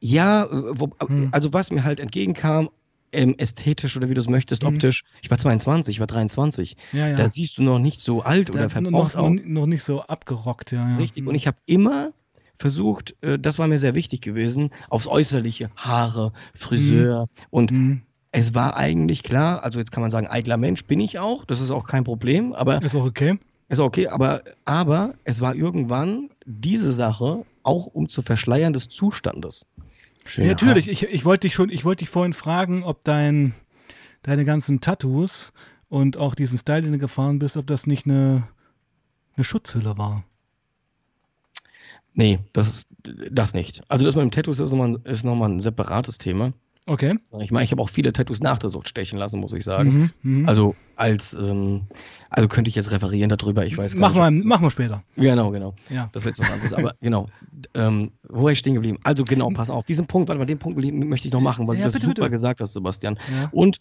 [0.00, 0.48] Ja, äh,
[0.80, 1.28] wo, Hm.
[1.30, 2.70] also was mir halt entgegenkam,
[3.12, 4.68] ähm, ästhetisch oder wie du es möchtest, Hm.
[4.70, 6.76] optisch, ich war 22, ich war 23.
[6.92, 7.16] Ja, ja.
[7.16, 9.38] Da siehst du noch nicht so alt Da- oder noch, verbraucht noch, aus.
[9.44, 10.88] noch nicht so abgerockt, ja.
[10.90, 10.96] ja.
[10.96, 11.22] Richtig.
[11.22, 11.28] Hm.
[11.28, 12.12] Und ich habe immer
[12.58, 17.26] versucht, äh, das war mir sehr wichtig gewesen, aufs Äußerliche, Haare, Friseur.
[17.50, 18.02] Und Hm.
[18.32, 21.60] es war eigentlich klar, also jetzt kann man sagen, eitler Mensch bin ich auch, das
[21.60, 23.38] ist auch kein Problem, aber Ist auch okay.
[23.70, 29.64] Ist okay, aber, aber es war irgendwann diese Sache auch um zu verschleiern des Zustandes.
[30.36, 33.54] Ja, natürlich, ich, ich wollte dich schon, ich wollte dich vorhin fragen, ob dein,
[34.22, 35.52] deine ganzen Tattoos
[35.88, 38.48] und auch diesen Style, den du gefahren bist, ob das nicht eine,
[39.36, 40.24] eine Schutzhülle war.
[42.12, 42.88] Nee, das ist
[43.30, 43.82] das nicht.
[43.88, 46.52] Also das mit dem Tattoos ist nochmal, ist nochmal ein separates Thema.
[46.90, 47.14] Okay.
[47.38, 50.10] Ich meine, ich habe auch viele Tattoos nach der Sucht stechen lassen, muss ich sagen.
[50.22, 50.48] Mhm, mhm.
[50.48, 51.82] Also als, ähm,
[52.30, 54.18] also könnte ich jetzt referieren darüber, ich weiß gar Mach nicht.
[54.18, 55.04] mal, das- machen wir später.
[55.14, 55.74] Genau, genau.
[55.88, 56.10] Ja.
[56.12, 56.72] Das wird was anderes.
[56.72, 57.28] Aber genau.
[57.74, 58.98] Ähm, wo war ich stehen geblieben?
[59.04, 59.84] Also genau, pass auf.
[59.84, 62.06] Diesen Punkt, warte mal, den Punkt möchte ich noch machen, weil Ja, du das bitte,
[62.06, 62.30] super bitte.
[62.32, 63.18] gesagt hast, Sebastian.
[63.32, 63.48] Ja.
[63.52, 63.78] Und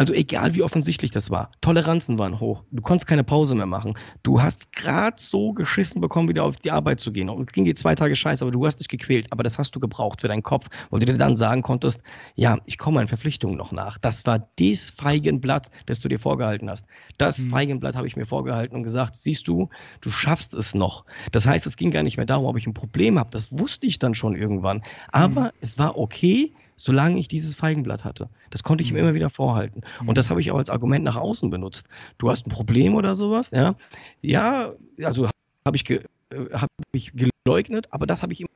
[0.00, 2.64] also egal wie offensichtlich das war, Toleranzen waren hoch.
[2.70, 3.92] Du konntest keine Pause mehr machen.
[4.22, 7.28] Du hast gerade so geschissen bekommen, wieder auf die Arbeit zu gehen.
[7.28, 9.30] Und es ging dir zwei Tage scheiße, aber du hast dich gequält.
[9.30, 12.02] Aber das hast du gebraucht für deinen Kopf, weil du dir dann sagen konntest,
[12.34, 13.98] ja, ich komme meinen Verpflichtungen noch nach.
[13.98, 16.86] Das war das Feigenblatt, das du dir vorgehalten hast.
[17.18, 17.50] Das Mhm.
[17.50, 19.68] Feigenblatt habe ich mir vorgehalten und gesagt, siehst du,
[20.00, 21.04] du schaffst es noch.
[21.30, 23.28] Das heißt, es ging gar nicht mehr darum, ob ich ein Problem habe.
[23.32, 24.80] Das wusste ich dann schon irgendwann.
[25.12, 28.28] Aber es war okay, solange ich dieses Feigenblatt hatte.
[28.50, 29.04] Das konnte ich mir Mhm.
[29.08, 29.82] immer wieder vorhalten.
[30.06, 31.86] Und das habe ich auch als Argument nach außen benutzt.
[32.18, 33.74] Du hast ein Problem oder sowas, ja?
[34.22, 34.72] Ja,
[35.02, 35.28] also
[35.66, 38.48] habe ich, ge äh, hab ich geleugnet, aber das habe ich immer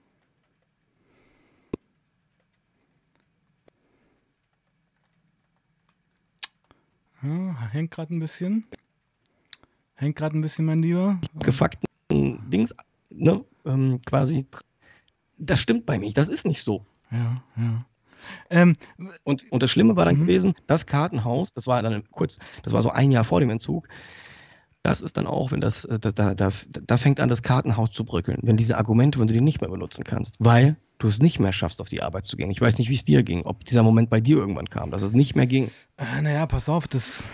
[7.22, 8.66] Ja, hängt gerade ein bisschen.
[9.94, 11.18] Hängt gerade ein bisschen, mein Lieber.
[11.40, 11.86] gefuckten
[12.50, 12.74] Dings,
[13.10, 14.46] ne, ähm, quasi.
[15.38, 16.84] Das stimmt bei mir, das ist nicht so.
[17.10, 17.84] Ja, ja.
[18.50, 18.74] Ähm,
[19.24, 20.20] Und, und das Schlimme war dann Mhm.
[20.20, 23.88] gewesen, das Kartenhaus, das war dann kurz, das war so ein Jahr vor dem Entzug.
[24.82, 27.90] Das ist dann auch, wenn das, äh, da, da, da, da fängt an, das Kartenhaus
[27.92, 31.20] zu bröckeln, wenn diese Argumente, wenn du die nicht mehr benutzen kannst, weil du es
[31.20, 32.50] nicht mehr schaffst, auf die Arbeit zu gehen.
[32.50, 35.02] Ich weiß nicht, wie es dir ging, ob dieser Moment bei dir irgendwann kam, dass
[35.02, 35.70] es nicht mehr ging.
[35.96, 37.24] Äh, naja, pass auf, das.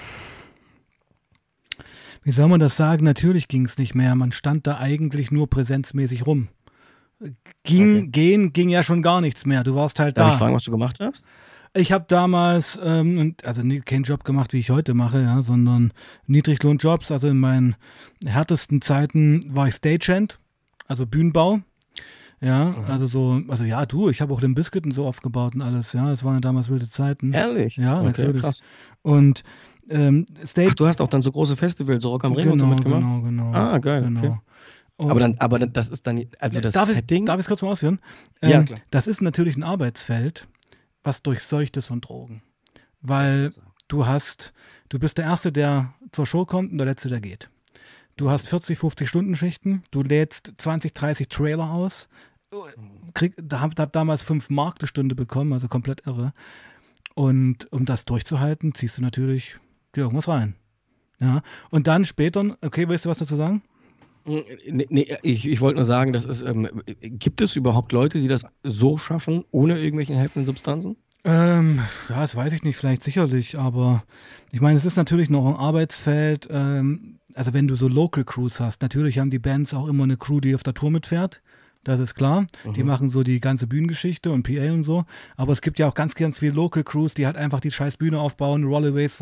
[2.23, 3.05] Wie soll man das sagen?
[3.05, 4.15] Natürlich ging es nicht mehr.
[4.15, 6.49] Man stand da eigentlich nur präsenzmäßig rum.
[7.65, 8.09] Ging, Okay.
[8.11, 9.63] gehen ging ja schon gar nichts mehr.
[9.63, 10.33] Du warst halt Darf da.
[10.35, 11.27] ich fragen, was du gemacht hast?
[11.75, 15.93] Ich habe damals, ähm, also keinen Job gemacht, wie ich heute mache, ja, sondern
[16.27, 17.13] Niedriglohnjobs.
[17.13, 17.77] Also in meinen
[18.25, 20.41] härtesten Zeiten war ich Stagehand,
[20.89, 21.61] also Bühnenbau.
[22.41, 22.85] Ja, Mhm.
[22.87, 25.93] also so, also ja, du, ich habe auch den Biscuit und so aufgebaut und alles,
[25.93, 26.11] ja.
[26.11, 27.35] Es waren ja damals wilde Zeiten.
[27.35, 27.77] Ehrlich?
[27.77, 28.41] Ja, okay, natürlich.
[28.41, 28.63] Krass.
[29.03, 29.45] Und
[29.91, 30.69] ähm, Stage.
[30.71, 32.77] Ach, du hast auch dann so große Festivals, so Rock am Ring und so genau,
[32.77, 33.03] mitgemacht?
[33.03, 33.53] genau, genau.
[33.53, 34.21] Ah, geil, Genau.
[34.21, 34.37] okay.
[35.01, 37.23] Und- Aber dann, aber das ist dann, also das darf Setting.
[37.25, 38.01] Ich, darf ich es kurz mal ausführen?
[38.43, 38.81] Ja, Ähm, klar.
[38.91, 40.47] Das ist natürlich ein Arbeitsfeld,
[41.03, 42.43] was durchseucht ist von Drogen.
[43.01, 43.51] Weil
[43.89, 44.53] du hast,
[44.91, 47.49] du bist der Erste, der zur Show kommt und der Letzte, der geht.
[48.17, 52.09] Du hast 40, 50 Stunden Schichten, du lädst 20, 30 Trailer aus.
[53.15, 56.35] Krieg, da hab, hab damals 5 Mark die Stunde bekommen, also komplett irre.
[57.15, 59.57] Und um das durchzuhalten, ziehst du natürlich
[59.95, 60.57] dir irgendwas rein.
[61.21, 61.43] Ja.
[61.71, 63.63] Und dann später, okay, willst du was dazu sagen?
[64.69, 66.69] Nee, nee, ich, ich wollte nur sagen, das ist, ähm,
[67.01, 70.97] gibt es überhaupt Leute, die das so schaffen, ohne irgendwelche helfenden Substanzen?
[71.25, 74.05] Ähm, ja, das weiß ich nicht, vielleicht sicherlich, aber
[74.53, 76.49] ich meine, es ist natürlich noch ein Arbeitsfeld.
[76.51, 80.17] Ähm, also wenn du so Local Crews hast, natürlich haben die Bands auch immer eine
[80.17, 81.43] Crew, die auf der Tour mitfährt.
[81.85, 82.47] Das ist klar.
[82.77, 85.05] Die machen so die ganze Bühnengeschichte und PA und so.
[85.37, 87.97] Aber es gibt ja auch ganz, ganz viele Local Crews, die halt einfach die scheiß
[87.97, 89.17] Bühne aufbauen, Rolleways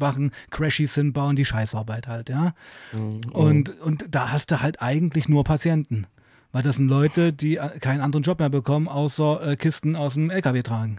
[0.00, 2.54] machen, Crashies hinbauen, die Scheißarbeit halt, ja.
[3.32, 6.06] Und, und da hast du halt eigentlich nur Patienten.
[6.52, 10.14] Weil das sind Leute, die äh, keinen anderen Job mehr bekommen, außer äh, Kisten aus
[10.14, 10.96] dem LKW tragen.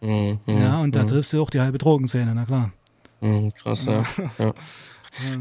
[0.00, 2.72] Mhm, Ja, und da mhm, triffst du auch die halbe Drogenszene, na klar.
[3.20, 4.04] mhm, krass, ja.
[4.38, 4.54] ja.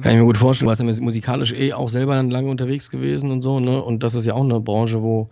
[0.02, 2.90] Kann ich mir gut vorstellen, du warst ja musikalisch eh auch selber dann lange unterwegs
[2.90, 3.82] gewesen und so, ne?
[3.82, 5.30] Und das ist ja auch eine Branche, wo,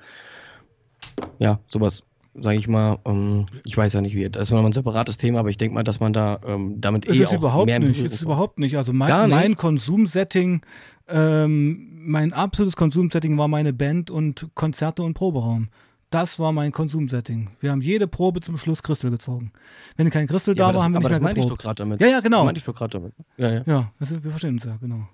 [1.40, 2.04] ja, sowas,
[2.36, 5.40] sage ich mal, ähm, ich weiß ja nicht wie, das ist mal ein separates Thema,
[5.40, 7.80] aber ich denke mal, dass man da ähm, damit Es eh ist auch überhaupt mehr
[7.80, 8.78] nicht, ist überhaupt nicht.
[8.78, 9.36] Also mein, Gar nicht?
[9.36, 10.62] mein Konsumsetting,
[11.08, 15.70] ähm, mein absolutes Konsumsetting war meine Band und Konzerte und Proberaum.
[16.14, 17.50] Das war mein Konsumsetting.
[17.60, 19.52] Wir haben jede Probe zum Schluss Christel gezogen.
[19.98, 21.40] Wenn kein Christel Ja, da aber war, das, haben wir aber nicht das mehr meinte
[21.40, 21.64] ich doch geprobt.
[21.64, 22.02] gerade damit.
[22.02, 22.38] Ja, ja, genau.
[22.38, 23.14] Das meinte ich doch gerade damit.
[23.38, 23.64] Ja, ja.
[23.66, 25.08] Ja, das, wir verstehen uns ja, genau.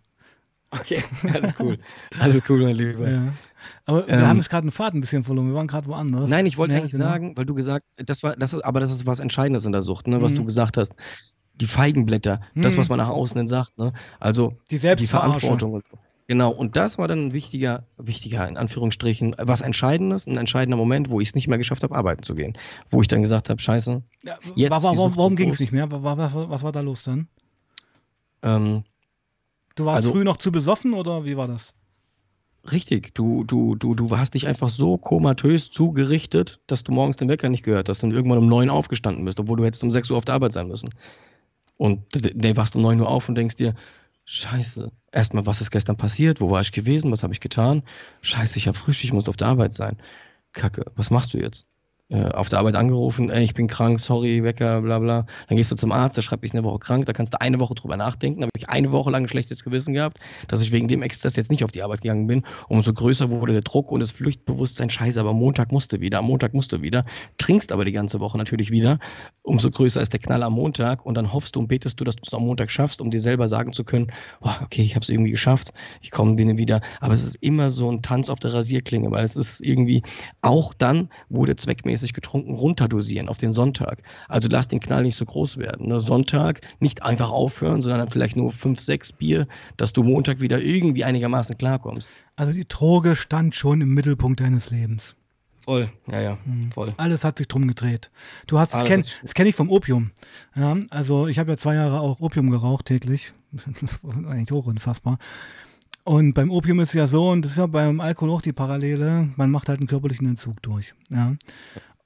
[0.71, 1.77] Okay, alles cool.
[2.19, 3.09] Alles cool, mein Lieber.
[3.09, 3.33] Ja.
[3.85, 5.47] Aber wir Ähm, haben jetzt gerade einen Faden ein bisschen verloren.
[5.47, 6.29] Wir waren gerade woanders.
[6.29, 7.05] Nein, ich wollte Ja, eigentlich genau.
[7.05, 9.81] sagen, weil du gesagt, das war, das ist, aber das ist was Entscheidendes in der
[9.81, 10.37] Sucht, ne, was Mhm.
[10.37, 10.93] du gesagt hast.
[11.55, 12.77] Die Feigenblätter, das, Mhm.
[12.77, 13.93] was man nach außen hin sagt, ne?
[14.19, 15.07] Also Die die.
[15.07, 15.73] Verantwortung.
[15.73, 15.97] und so.
[16.29, 21.09] Genau, und das war dann ein wichtiger, wichtiger, in Anführungsstrichen, was Entscheidendes, ein entscheidender Moment,
[21.09, 22.55] wo ich es nicht mehr geschafft habe, arbeiten zu gehen.
[22.91, 25.91] Wo ich dann gesagt habe, scheiße, Ja, Jetzt war, war, warum ging es nicht mehr?
[25.91, 27.27] Was, was war da los dann?
[28.43, 28.83] ähm,
[29.73, 31.73] Du warst Also- früh noch zu besoffen oder wie war das?
[32.71, 37.27] richtig, du, du, du, du hast dich einfach so komatös zugerichtet, dass du morgens den
[37.29, 40.11] Wecker nicht gehört hast und irgendwann um neun aufgestanden bist, obwohl du hättest um sechs
[40.11, 40.91] Uhr auf der Arbeit sein müssen.
[41.77, 43.73] Und der wachst um 9 Uhr auf und denkst dir,
[44.31, 46.39] Scheiße, erstmal, was ist gestern passiert?
[46.39, 47.11] Wo war ich gewesen?
[47.11, 47.81] Was habe ich getan?
[48.21, 49.97] Scheiße, ich habe Frühstück, ich muss auf der Arbeit sein.
[50.53, 51.73] Kacke, was machst du jetzt?
[52.09, 55.27] Äh, auf der Arbeit angerufen, ey, ich bin krank, sorry, Wecker, bla bla.
[55.47, 57.59] Dann gehst du zum Arzt, der schreibt dich eine Woche krank, da kannst du eine
[57.59, 58.41] Woche drüber nachdenken.
[58.41, 61.35] Da habe ich eine Woche lang ein schlechtes Gewissen gehabt, dass ich wegen dem Exzess
[61.35, 62.43] jetzt nicht auf die Arbeit gegangen bin.
[62.67, 66.55] Umso größer wurde der Druck und das Pflichtbewusstsein, scheiße, aber Montag musste wieder, am Montag
[66.55, 67.05] musste wieder.
[67.37, 68.97] Trinkst aber die ganze Woche natürlich wieder.
[69.43, 72.15] Umso größer ist der Knall am Montag und dann hoffst du und betest du, dass
[72.15, 75.03] du es am Montag schaffst, um dir selber sagen zu können, oh, okay, ich habe
[75.03, 76.81] es irgendwie geschafft, ich komme, bin wieder.
[77.01, 80.01] Aber es ist immer so ein Tanz auf der Rasierklinge, weil es ist irgendwie,
[80.41, 84.01] auch dann wurde zweckmäßig getrunken, runterdosieren auf den Sonntag.
[84.27, 85.87] Also lass den Knall nicht so groß werden.
[85.87, 85.99] Ne?
[85.99, 89.47] Sonntag nicht einfach aufhören, sondern dann vielleicht nur fünf, sechs Bier,
[89.77, 92.09] dass du Montag wieder irgendwie einigermaßen klarkommst.
[92.35, 95.15] Also die Droge stand schon im Mittelpunkt deines Lebens.
[95.69, 96.71] Voll, ja, ja, hm.
[96.71, 96.93] voll.
[96.97, 98.09] Alles hat sich drum gedreht.
[98.47, 99.03] Du hast, das kenne
[99.35, 100.09] kenn ich vom Opium.
[100.55, 103.33] Ja, also ich habe ja zwei Jahre auch Opium geraucht täglich.
[104.03, 105.19] Eigentlich hoch unfassbar.
[106.09, 108.51] Und beim Opium ist es ja so, und das ist ja beim Alkohol auch die
[108.51, 110.95] Parallele, man macht halt einen körperlichen Entzug durch.
[111.11, 111.35] Ja.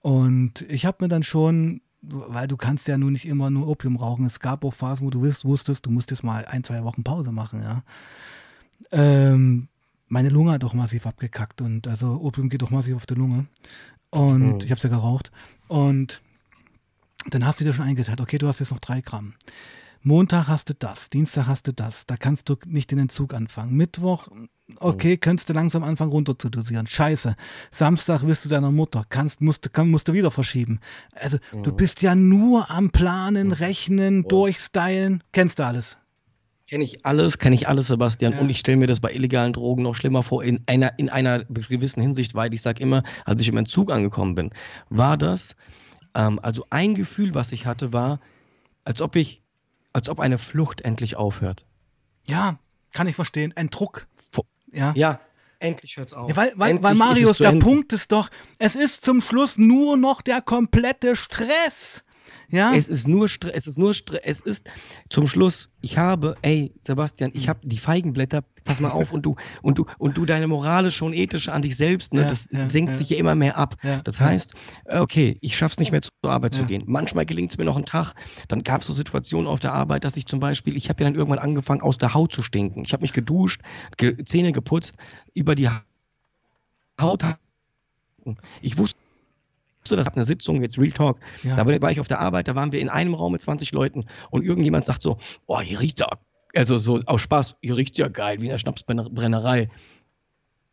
[0.02, 3.96] Und ich habe mir dann schon, weil du kannst ja nur nicht immer nur Opium
[3.96, 7.06] rauchen, es gab auch Phasen, wo du wusstest, du musst jetzt mal ein, zwei Wochen
[7.06, 7.84] Pause machen, ja.
[8.92, 9.70] Ähm,
[10.10, 13.46] meine Lunge hat doch massiv abgekackt und also Opium geht doch massiv auf die Lunge.
[14.10, 14.60] Und mhm.
[14.66, 15.32] ich habe es ja geraucht.
[15.70, 16.22] Und
[17.30, 19.36] dann hast du dir schon eingeteilt, okay, du hast jetzt noch drei Gramm.
[20.06, 23.76] Montag hast du das, Dienstag hast du das, da kannst du nicht den Entzug anfangen.
[23.76, 24.28] Mittwoch,
[24.80, 26.88] okay, könntest du langsam anfangen runter zu dosieren.
[26.88, 27.36] Scheiße.
[27.72, 30.82] Samstag wirst du deiner Mutter, kannst, musst, kann, musst du wieder verschieben.
[31.16, 31.64] Also mhm.
[31.64, 33.54] du bist ja nur am Planen, mhm.
[33.54, 34.28] Rechnen, mhm.
[34.28, 35.24] durchstylen.
[35.32, 35.98] Kennst du alles?
[36.68, 38.34] Kenne ich alles, kenne ich alles, Sebastian.
[38.34, 38.40] Ja.
[38.40, 41.46] Und ich stelle mir das bei illegalen Drogen noch schlimmer vor, in einer, in einer
[41.46, 44.50] gewissen Hinsicht, weil ich sage immer, als ich im Entzug angekommen bin,
[44.90, 45.56] war das,
[46.14, 48.20] ähm, also ein Gefühl, was ich hatte, war,
[48.86, 49.43] als ob ich
[49.94, 51.66] als ob eine Flucht endlich aufhört.
[52.26, 52.58] Ja,
[52.92, 53.54] kann ich verstehen.
[53.56, 54.08] Ein Druck.
[54.74, 54.92] Ja.
[54.96, 55.20] ja.
[55.60, 56.30] Endlich hört's auf.
[56.30, 58.30] Ja, weil, weil, weil Marius, der Punkt ist doch,
[58.60, 62.04] es ist zum Schluss nur noch der komplette Stress.
[62.50, 62.74] Ja?
[62.74, 64.70] Es ist nur Stress, es ist nur Stress, es ist
[65.10, 69.36] zum Schluss, ich habe, ey, Sebastian, ich habe die Feigenblätter, pass mal auf, und du,
[69.62, 72.68] und du, und du deine moralische und ethische an dich selbst, ne, ja, das ja,
[72.68, 72.98] senkt ja.
[72.98, 73.76] sich ja immer mehr ab.
[74.04, 74.54] das heißt,
[74.86, 76.84] okay, ich schaff's nicht mehr zur Arbeit zu gehen.
[76.86, 78.14] Manchmal gelingt es mir noch einen Tag,
[78.48, 81.10] dann gab es so Situationen auf der Arbeit, dass ich zum Beispiel, ich habe ja
[81.10, 82.84] dann irgendwann angefangen, aus der Haut zu stinken.
[82.86, 83.62] Ich habe mich geduscht,
[83.98, 84.96] ge Zähne geputzt,
[85.34, 85.70] über die
[87.00, 87.24] Haut.
[88.62, 88.98] Ich wusste,
[89.84, 91.20] das hat eine Sitzung, jetzt Real Talk.
[91.44, 91.56] Ja.
[91.56, 94.06] Da war ich auf der Arbeit, da waren wir in einem Raum mit 20 Leuten
[94.32, 96.08] und irgendjemand sagt so, oh, hier riecht ja,
[96.56, 99.70] also so aus Spaß, hier riecht ja geil, wie in der Schnapsbrennerei.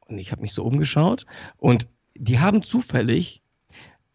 [0.07, 3.43] Und ich habe mich so umgeschaut und die haben zufällig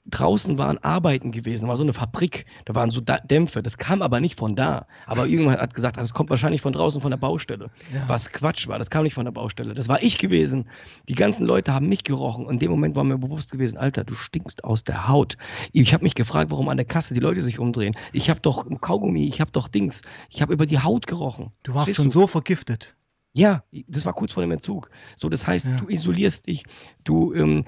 [0.08, 4.20] draußen waren Arbeiten gewesen, war so eine Fabrik, da waren so Dämpfe, das kam aber
[4.20, 4.86] nicht von da.
[5.06, 7.72] Aber irgendwann hat gesagt, das kommt wahrscheinlich von draußen von der Baustelle.
[7.93, 8.08] Ja.
[8.08, 9.74] Was Quatsch war, das kam nicht von der Baustelle.
[9.74, 10.70] Das war ich gewesen.
[11.10, 12.45] Die ganzen Leute haben mich gerochen.
[12.45, 15.38] Und in dem Moment war mir bewusst gewesen, Alter, du stinkst aus der Haut.
[15.72, 17.95] Ich habe mich gefragt, warum an der Kasse die Leute sich umdrehen.
[18.14, 20.01] Ich habe doch Kaugummi, ich habe doch Dings.
[20.30, 21.51] Ich habe über die Haut gerochen.
[21.64, 22.20] Du warst Siehst schon du?
[22.20, 22.95] so vergiftet.
[23.34, 24.89] Ja, das war kurz vor dem Entzug.
[25.18, 25.76] So, das heißt, ja.
[25.76, 26.64] du isolierst dich,
[27.03, 27.66] du, ähm,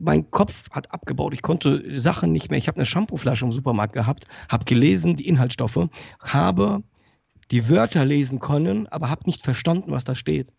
[0.00, 2.58] mein Kopf hat abgebaut, ich konnte Sachen nicht mehr.
[2.58, 5.88] Ich habe eine Shampooflasche im Supermarkt gehabt, habe gelesen, die Inhaltsstoffe,
[6.20, 6.82] habe
[7.50, 10.52] die Wörter lesen können, aber habe nicht verstanden, was da steht.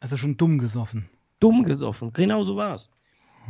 [0.00, 1.08] Also schon dumm gesoffen.
[1.38, 2.90] Dumm gesoffen, genau so war es.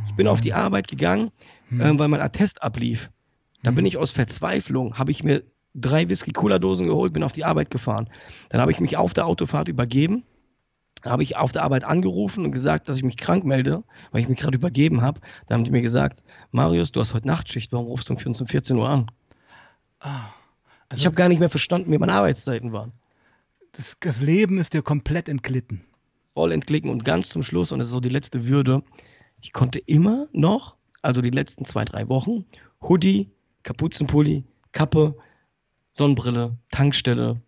[0.07, 1.31] Ich bin auf die Arbeit gegangen,
[1.69, 1.81] hm.
[1.81, 3.11] äh, weil mein Attest ablief.
[3.61, 3.75] Da hm.
[3.75, 5.43] bin ich aus Verzweiflung, habe ich mir
[5.75, 8.09] drei Whisky-Cola-Dosen geholt, bin auf die Arbeit gefahren.
[8.49, 10.23] Dann habe ich mich auf der Autofahrt übergeben,
[11.11, 14.29] habe ich auf der Arbeit angerufen und gesagt, dass ich mich krank melde, weil ich
[14.29, 15.19] mich gerade übergeben habe.
[15.47, 18.47] Dann haben die mir gesagt, Marius, du hast heute Nachtschicht, warum rufst du um 14,
[18.47, 19.11] 14 Uhr an?
[19.99, 20.29] Ah,
[20.89, 22.93] also ich habe gar nicht mehr verstanden, wie meine Arbeitszeiten waren.
[23.73, 25.83] Das, das Leben ist dir komplett entglitten.
[26.25, 28.83] Voll entglitten und ganz zum Schluss, und das ist so die letzte Würde,
[29.41, 32.45] ich konnte immer noch, also die letzten zwei, drei Wochen,
[32.81, 33.29] Hoodie,
[33.63, 35.15] Kapuzenpulli, Kappe,
[35.91, 37.41] Sonnenbrille, Tankstelle,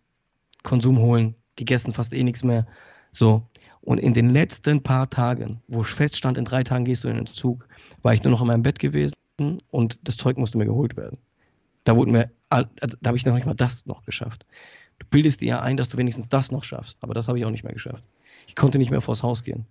[0.62, 2.66] Konsum holen, gegessen fast eh nichts mehr.
[3.12, 3.42] So.
[3.82, 7.16] Und in den letzten paar Tagen, wo ich feststand, in drei Tagen gehst du in
[7.16, 7.68] den Zug,
[8.02, 9.14] war ich nur noch in meinem Bett gewesen
[9.70, 11.18] und das Zeug musste mir geholt werden.
[11.84, 12.66] Da wurde mir, da
[13.06, 14.44] habe ich noch nicht mal das noch geschafft.
[14.98, 17.44] Du bildest dir ja ein, dass du wenigstens das noch schaffst, aber das habe ich
[17.44, 18.02] auch nicht mehr geschafft.
[18.48, 19.66] Ich konnte nicht mehr vors Haus gehen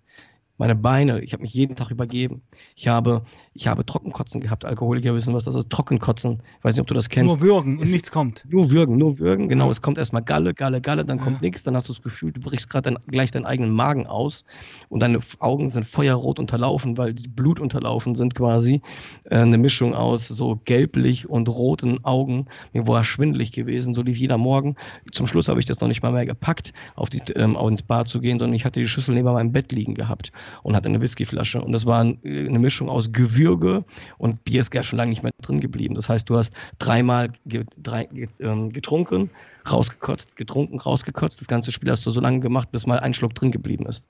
[0.58, 2.42] meine Beine, ich habe mich jeden Tag übergeben.
[2.74, 4.64] Ich habe, ich habe Trockenkotzen gehabt.
[4.64, 5.68] Alkoholiker wissen, was das ist.
[5.70, 6.42] Trockenkotzen.
[6.58, 7.28] Ich weiß nicht, ob du das kennst.
[7.28, 8.42] Nur würgen und es, nichts kommt.
[8.48, 9.48] Nur würgen, nur würgen.
[9.48, 9.70] Genau, ja.
[9.70, 11.24] es kommt erstmal Galle, Galle, Galle, dann ja.
[11.24, 11.62] kommt nichts.
[11.62, 14.44] Dann hast du das Gefühl, du brichst gerade gleich deinen eigenen Magen aus
[14.88, 18.80] und deine Augen sind feuerrot unterlaufen, weil die Blut unterlaufen sind quasi.
[19.24, 22.46] Äh, eine Mischung aus so gelblich und roten Augen.
[22.72, 24.76] Mir war schwindelig gewesen, so lief jeder Morgen.
[25.12, 28.08] Zum Schluss habe ich das noch nicht mal mehr gepackt, auf die, ähm, ins Bad
[28.08, 30.32] zu gehen, sondern ich hatte die Schüssel neben meinem Bett liegen gehabt
[30.62, 31.60] und hatte eine Whiskyflasche.
[31.60, 33.84] Und das war eine Mischung aus Gewürge
[34.18, 35.94] und Bier ist gar schon lange nicht mehr drin geblieben.
[35.94, 37.32] Das heißt, du hast dreimal
[37.76, 38.08] drei,
[38.40, 39.30] ähm, getrunken,
[39.70, 41.40] rausgekotzt, getrunken, rausgekotzt.
[41.40, 44.06] Das ganze Spiel hast du so lange gemacht, bis mal ein Schluck drin geblieben ist.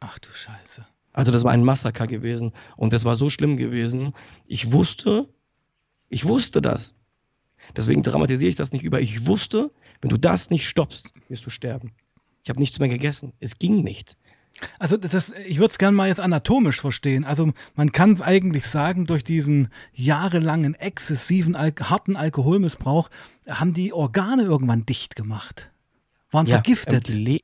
[0.00, 0.84] Ach du Scheiße.
[1.12, 4.12] Also das war ein Massaker gewesen und das war so schlimm gewesen.
[4.46, 5.26] Ich wusste,
[6.10, 6.94] ich wusste das.
[7.74, 9.00] Deswegen dramatisiere ich das nicht über.
[9.00, 9.70] Ich wusste,
[10.00, 11.92] wenn du das nicht stoppst, wirst du sterben.
[12.44, 13.32] Ich habe nichts mehr gegessen.
[13.40, 14.16] Es ging nicht.
[14.78, 17.24] Also das, ich würde es gerne mal jetzt anatomisch verstehen.
[17.24, 23.10] Also man kann eigentlich sagen, durch diesen jahrelangen exzessiven Al harten Alkoholmissbrauch
[23.48, 25.70] haben die Organe irgendwann dicht gemacht,
[26.30, 27.08] waren ja, vergiftet.
[27.08, 27.42] Die,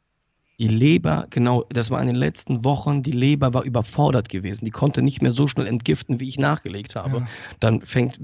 [0.62, 4.64] die Leber, genau, das war in den letzten Wochen, die Leber war überfordert gewesen.
[4.64, 7.18] Die konnte nicht mehr so schnell entgiften, wie ich nachgelegt habe.
[7.18, 7.26] Ja.
[7.58, 8.20] Dann fängt,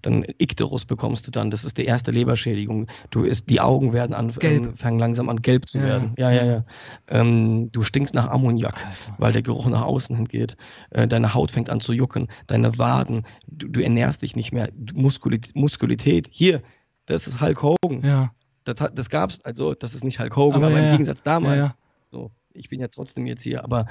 [0.00, 1.50] dann Ikterus bekommst du dann.
[1.50, 2.86] Das ist die erste Leberschädigung.
[3.10, 5.84] Du ist, die Augen werden an, ähm, fangen langsam an gelb zu ja.
[5.84, 6.14] werden.
[6.16, 6.64] Ja, ja, ja.
[7.08, 9.14] Ähm, du stinkst nach Ammoniak, Alter.
[9.18, 10.56] weil der Geruch nach außen hingeht.
[10.88, 12.28] Äh, deine Haut fängt an zu jucken.
[12.46, 14.70] Deine Waden, du, du ernährst dich nicht mehr.
[14.94, 16.62] Muskulit Muskulität, hier,
[17.04, 18.00] das ist Hulk Hogan.
[18.02, 18.30] Ja
[18.64, 21.22] das, das gab es, also das ist nicht Hulk Hogan, aber, aber ja, im Gegensatz
[21.22, 21.74] damals, ja,
[22.10, 23.86] so, ich bin ja trotzdem jetzt hier, aber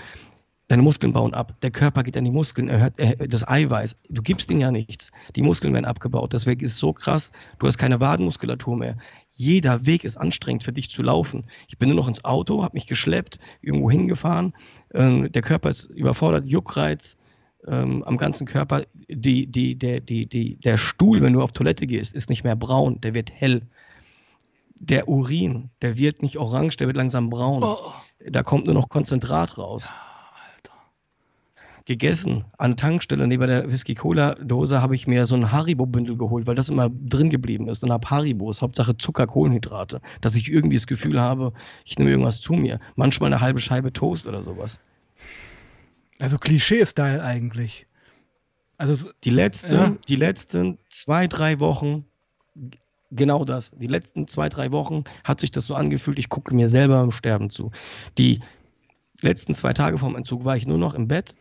[0.67, 3.95] deine Muskeln bauen ab, der Körper geht an die Muskeln, er hört er, das Eiweiß,
[4.09, 7.67] du gibst ihnen ja nichts, die Muskeln werden abgebaut, deswegen ist es so krass, du
[7.67, 8.97] hast keine Wadenmuskulatur mehr,
[9.31, 11.45] jeder Weg ist anstrengend für dich zu laufen.
[11.67, 14.53] Ich bin nur noch ins Auto, habe mich geschleppt, irgendwo hingefahren,
[14.93, 17.17] ähm, der Körper ist überfordert, Juckreiz,
[17.67, 22.13] ähm, am ganzen Körper, die, die, der, die, der Stuhl, wenn du auf Toilette gehst,
[22.13, 23.61] ist nicht mehr braun, der wird hell
[24.89, 27.63] der Urin, der wird nicht orange, der wird langsam braun.
[27.63, 27.77] Oh.
[28.29, 29.85] Da kommt nur noch Konzentrat raus.
[29.87, 30.13] Ja.
[31.85, 32.45] Gegessen.
[32.57, 36.89] An Tankstelle neben der Whisky-Cola-Dose habe ich mir so ein Haribo-Bündel geholt, weil das immer
[36.89, 37.83] drin geblieben ist.
[37.83, 39.99] Und habe Haribos, Hauptsache Zucker, Kohlenhydrate.
[40.21, 41.51] Dass ich irgendwie das Gefühl habe,
[41.83, 42.79] ich nehme irgendwas zu mir.
[42.95, 44.79] Manchmal eine halbe Scheibe Toast oder sowas.
[46.19, 47.85] Also Klischee-Style eigentlich.
[48.77, 49.95] Also, die, letzten, ja.
[50.07, 52.05] die letzten zwei, drei Wochen
[53.15, 53.71] genau das.
[53.71, 57.11] Die letzten zwei, drei Wochen hat sich das so angefühlt, ich gucke mir selber im
[57.11, 57.71] Sterben zu.
[58.17, 58.41] Die
[59.21, 61.35] letzten zwei Tage vorm Entzug war ich nur noch im Bett,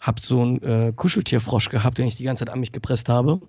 [0.00, 3.40] habe so einen äh, Kuscheltierfrosch gehabt, den ich die ganze Zeit an mich gepresst habe,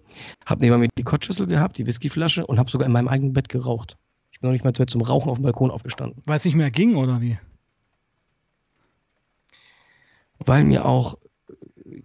[0.45, 3.49] habe neben mir die Kottschüssel gehabt, die Whiskyflasche und habe sogar in meinem eigenen Bett
[3.49, 3.97] geraucht.
[4.31, 6.21] Ich bin noch nicht mal zum Rauchen auf dem Balkon aufgestanden.
[6.25, 7.37] Weil es nicht mehr ging, oder wie?
[10.45, 11.17] Weil mir auch,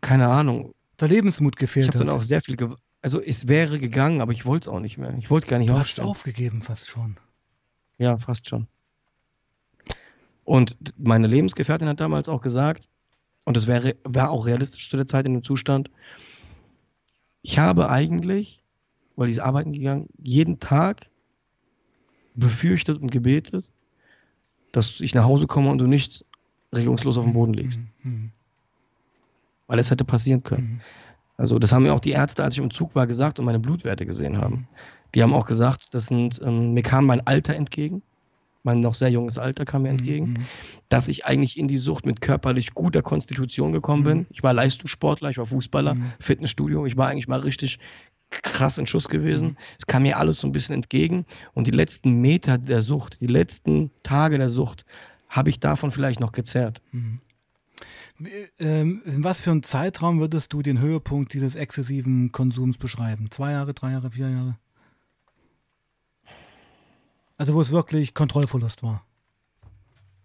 [0.01, 0.75] keine Ahnung.
[1.01, 1.95] Der Lebensmut gefehlt hat.
[1.95, 2.57] Ich habe dann auch sehr viel,
[3.05, 5.15] also es wäre gegangen, aber ich wollte es auch nicht mehr.
[5.19, 6.05] Ich wollte gar nicht du aufstehen.
[6.05, 7.19] Du hast aufgegeben fast schon.
[7.99, 8.67] Ja, fast schon.
[10.43, 12.89] Und meine Lebensgefährtin hat damals auch gesagt,
[13.45, 15.91] und das wäre, war auch realistisch zu der Zeit in dem Zustand,
[17.43, 18.65] ich habe eigentlich,
[19.17, 21.11] weil ich arbeiten gegangen, jeden Tag
[22.35, 23.71] befürchtet und gebetet,
[24.73, 26.25] dass ich nach Hause komme und du nicht
[26.73, 27.81] regungslos auf dem Boden liegst.
[28.03, 28.11] Mhm.
[28.11, 28.31] mhm.
[29.67, 30.75] Weil es hätte passieren können.
[30.77, 30.81] Mhm.
[31.37, 33.59] Also das haben mir auch die Ärzte, als ich im Zug war, gesagt und meine
[33.59, 34.69] Blutwerte gesehen haben.
[35.15, 38.03] Die haben auch gesagt, das sind, ähm, mir kam mein Alter entgegen,
[38.63, 40.47] mein noch sehr junges Alter kam mir mhm, entgegen, mhm.
[40.89, 44.07] dass ich eigentlich in die Sucht mit körperlich guter Konstitution gekommen mhm.
[44.07, 44.27] bin.
[44.31, 46.13] Ich war Leistungssportler, ich war Fußballer, mhm.
[46.19, 47.79] Fitnessstudio, ich war eigentlich mal richtig
[48.31, 49.49] krass in Schuss gewesen.
[49.49, 49.57] Mhm.
[49.79, 53.27] Es kam mir alles so ein bisschen entgegen und die letzten Meter der Sucht, die
[53.27, 54.85] letzten Tage der Sucht,
[55.29, 56.81] habe ich davon vielleicht noch gezerrt.
[56.93, 57.21] Mhm.
[58.59, 63.31] Ähm, in was für einem Zeitraum würdest du den Höhepunkt dieses exzessiven Konsums beschreiben?
[63.31, 64.57] Zwei Jahre, drei Jahre, vier Jahre?
[67.37, 69.05] Also wo es wirklich Kontrollverlust war.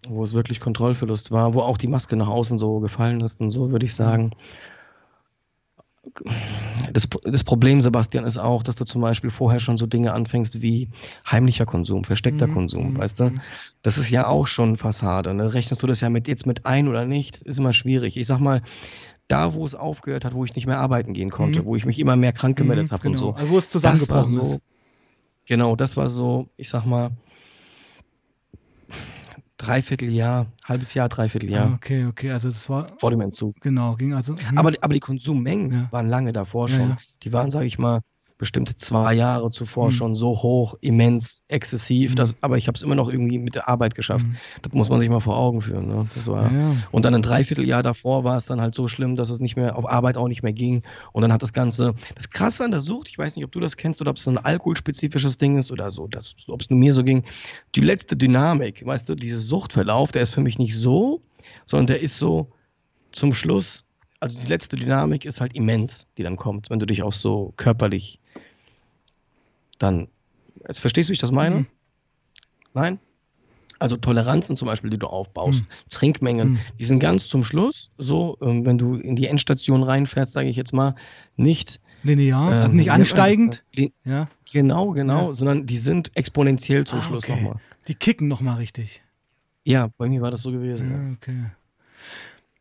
[0.08, 3.52] Wo es wirklich Kontrollverlust war, wo auch die Maske nach außen so gefallen ist und
[3.52, 4.32] so, würde ich sagen
[6.94, 10.62] das, das, Problem, Sebastian, ist auch, dass du zum Beispiel vorher schon so Dinge anfängst
[10.62, 10.90] wie
[11.30, 12.54] heimlicher Konsum, versteckter mhm.
[12.54, 12.98] Konsum, mhm.
[12.98, 13.32] weißt du?
[13.82, 15.34] Das ist ja auch schon Fassade.
[15.34, 15.54] Ne?
[15.54, 18.18] Rechnest du das ja mit, jetzt mit ein oder nicht, ist immer schwierig.
[18.18, 18.62] Ich sag mal,
[19.28, 21.66] da, wo es aufgehört hat, wo ich nicht mehr arbeiten gehen konnte, mhm.
[21.66, 23.12] wo ich mich immer mehr krank gemeldet mhm, habe genau.
[23.12, 23.34] und so.
[23.34, 24.60] Also wo es zusammengebrochen so, ist.
[25.46, 27.12] Genau, das war so, ich sag mal,
[29.60, 31.68] Dreivierteljahr, halbes Jahr, Dreivierteljahr.
[31.68, 32.94] Ah, okay, okay, also das war.
[32.98, 33.60] Vor dem Entzug.
[33.60, 34.36] Genau, ging also.
[34.38, 34.58] Hm.
[34.58, 35.88] Aber, aber die Konsummengen ja.
[35.92, 36.80] waren lange davor schon.
[36.80, 36.98] Ja, ja.
[37.24, 38.00] Die waren, sage ich mal,
[38.40, 39.92] bestimmt zwei Jahre zuvor mhm.
[39.92, 42.12] schon so hoch, immens, exzessiv.
[42.12, 42.16] Mhm.
[42.16, 44.26] Das, aber ich habe es immer noch irgendwie mit der Arbeit geschafft.
[44.26, 44.38] Mhm.
[44.62, 45.88] Das muss man sich mal vor Augen führen.
[45.88, 46.08] Ne?
[46.26, 46.76] War, ja.
[46.92, 49.78] Und dann ein Dreivierteljahr davor war es dann halt so schlimm, dass es nicht mehr
[49.78, 50.84] auf Arbeit auch nicht mehr ging.
[51.12, 53.60] Und dann hat das Ganze, das Krasse an der Sucht, ich weiß nicht, ob du
[53.60, 56.08] das kennst oder ob es ein alkoholspezifisches Ding ist oder so,
[56.48, 57.24] ob es nur mir so ging.
[57.76, 61.22] Die letzte Dynamik, weißt du, dieses Suchtverlauf, der ist für mich nicht so,
[61.66, 62.50] sondern der ist so
[63.12, 63.84] zum Schluss
[64.20, 67.54] also die letzte Dynamik ist halt immens, die dann kommt, wenn du dich auch so
[67.58, 68.20] körperlich
[69.80, 70.08] dann.
[70.68, 71.56] Jetzt verstehst du, wie ich das meine?
[71.56, 71.68] Mhm.
[72.74, 73.00] Nein?
[73.80, 75.68] Also Toleranzen zum Beispiel, die du aufbaust, mhm.
[75.90, 76.60] Trinkmengen, mhm.
[76.78, 80.58] die sind ganz zum Schluss so, ähm, wenn du in die Endstation reinfährst, sage ich
[80.58, 80.96] jetzt mal,
[81.38, 83.64] nicht linear, ähm, also nicht ansteigend.
[84.04, 84.28] ja.
[84.52, 85.34] Genau, genau, ja.
[85.34, 87.36] sondern die sind exponentiell zum ah, Schluss okay.
[87.36, 87.56] nochmal.
[87.88, 89.02] Die kicken nochmal richtig.
[89.64, 90.92] Ja, bei mir war das so gewesen.
[90.92, 91.46] Ja, okay.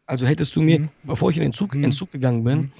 [0.06, 0.88] Also hättest du mir, mhm.
[1.02, 1.94] bevor ich in den Zug, in den mhm.
[1.94, 2.72] Zug gegangen bin, mhm.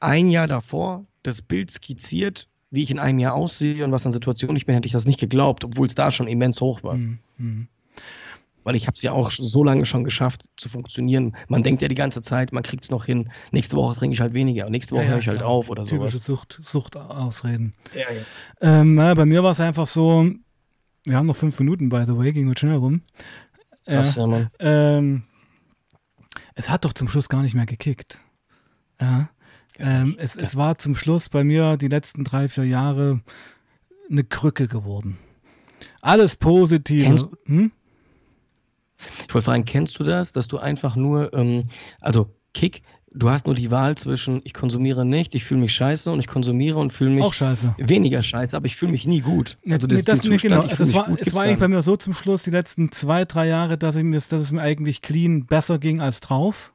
[0.00, 4.12] ein Jahr davor das Bild skizziert, wie ich in einem Jahr aussehe und was an
[4.12, 6.94] Situationen ich bin, hätte ich das nicht geglaubt, obwohl es da schon immens hoch war.
[6.94, 7.18] Mhm.
[7.38, 7.68] mhm.
[8.64, 11.34] Weil ich habe es ja auch so lange schon geschafft zu funktionieren.
[11.48, 13.30] Man denkt ja die ganze Zeit, man kriegt es noch hin.
[13.50, 15.96] Nächste Woche trinke ich halt weniger nächste Woche ja, höre ich halt auf oder so.
[15.96, 17.72] Typische Sucht, Suchtausreden.
[17.94, 18.20] Ja, ja.
[18.60, 20.30] Ähm, na, bei mir war es einfach so,
[21.04, 23.00] wir haben noch fünf Minuten, by the way, ging wir schnell rum.
[23.86, 24.50] Krass, ja, Mann.
[24.58, 25.22] Ähm,
[26.54, 28.18] es hat doch zum Schluss gar nicht mehr gekickt.
[29.00, 29.30] Ja.
[29.78, 33.20] Ähm, es, es war zum Schluss bei mir die letzten drei, vier Jahre
[34.10, 35.18] eine Krücke geworden.
[36.00, 37.30] Alles Positive.
[37.46, 37.72] Hm?
[39.26, 41.68] Ich wollte fragen, kennst du das, dass du einfach nur, ähm,
[42.00, 46.10] also Kick, du hast nur die Wahl zwischen, ich konsumiere nicht, ich fühle mich scheiße
[46.10, 47.76] und ich konsumiere und fühle mich auch scheiße.
[47.78, 49.56] weniger scheiße, aber ich fühle mich nie gut.
[49.68, 50.60] Also das, nee, das Zustand, genau.
[50.62, 53.24] also es war, gut, es war eigentlich bei mir so zum Schluss die letzten zwei,
[53.24, 56.72] drei Jahre, dass, ich, dass es mir eigentlich clean besser ging als drauf.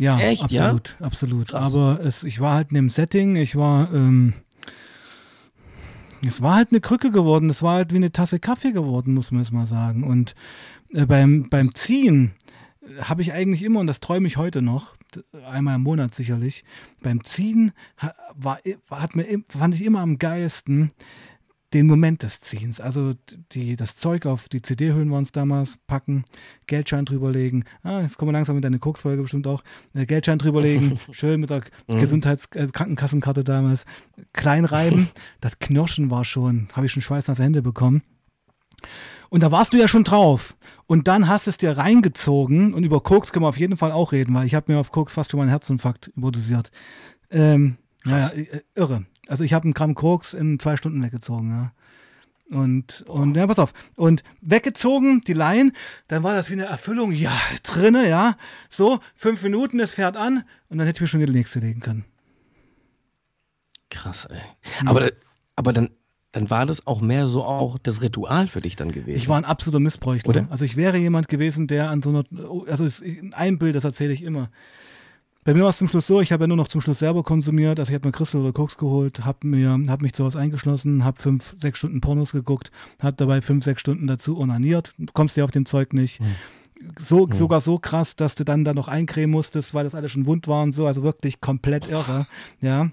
[0.00, 1.06] Ja, Echt, absolut, ja?
[1.06, 1.48] absolut.
[1.48, 1.74] Krass.
[1.74, 4.32] Aber es, ich war halt in dem Setting, ich war, ähm,
[6.26, 9.30] es war halt eine Krücke geworden, es war halt wie eine Tasse Kaffee geworden, muss
[9.30, 10.04] man jetzt mal sagen.
[10.04, 10.34] Und
[10.94, 12.32] äh, beim, beim Ziehen
[13.02, 14.94] habe ich eigentlich immer, und das träume ich heute noch,
[15.52, 16.64] einmal im Monat sicherlich,
[17.02, 17.72] beim Ziehen
[18.34, 18.58] war,
[18.90, 20.92] hat mir, fand ich immer am geilsten,
[21.72, 22.80] den Moment des Ziehens.
[22.80, 23.14] Also
[23.52, 26.24] die, das Zeug auf die CD-Hüllen wir uns damals packen,
[26.66, 27.64] Geldschein drüberlegen.
[27.82, 29.62] Ah, jetzt kommen wir langsam mit deiner Koksfolge bestimmt auch.
[29.94, 31.98] Äh, Geldschein drüberlegen, schön mit der mhm.
[31.98, 33.84] Gesundheitskrankenkassenkarte äh, damals.
[34.32, 35.08] Klein reiben.
[35.40, 38.02] Das Knirschen war schon, habe ich schon schweißnasse Hände bekommen.
[39.28, 40.56] Und da warst du ja schon drauf.
[40.86, 42.74] Und dann hast es dir reingezogen.
[42.74, 44.90] Und über Koks können wir auf jeden Fall auch reden, weil ich habe mir auf
[44.90, 46.72] Koks fast schon mal einen Herzinfarkt überdosiert.
[47.30, 49.06] Ähm, naja, äh, irre.
[49.28, 51.72] Also ich habe einen Gramm Koks in zwei Stunden weggezogen, ja.
[52.50, 53.72] Und, und ja, pass auf.
[53.94, 55.72] Und weggezogen, die Line,
[56.08, 58.36] dann war das wie eine Erfüllung, ja, drinne, ja.
[58.68, 61.80] So, fünf Minuten, es fährt an und dann hätte ich mir schon die nächste legen
[61.80, 62.04] können.
[63.88, 64.40] Krass, ey.
[64.78, 64.88] Hm.
[64.88, 65.12] Aber,
[65.54, 65.90] aber dann,
[66.32, 69.16] dann war das auch mehr so auch das Ritual für dich dann gewesen.
[69.16, 70.30] Ich war ein absoluter Missbräuchler.
[70.30, 70.46] Oder?
[70.50, 72.24] Also ich wäre jemand gewesen, der an so einer,
[72.68, 72.88] also
[73.32, 74.50] ein Bild, das erzähle ich immer.
[75.50, 77.24] Bei mir war es zum Schluss so, ich habe ja nur noch zum Schluss selber
[77.24, 77.80] konsumiert.
[77.80, 81.02] Also ich habe mir Crystal oder Koks geholt, habe mir, habe mich zu Hause eingeschlossen,
[81.02, 82.70] habe fünf, sechs Stunden Pornos geguckt,
[83.02, 84.94] habe dabei fünf, sechs Stunden dazu onaniert.
[84.96, 86.20] Du kommst ja auf dem Zeug nicht.
[86.20, 86.36] Mhm.
[87.00, 87.32] So, mhm.
[87.32, 90.46] Sogar so krass, dass du dann da noch eincremen musstest, weil das alles schon wund
[90.46, 90.86] war und so.
[90.86, 92.28] Also wirklich komplett irre.
[92.60, 92.90] Ja.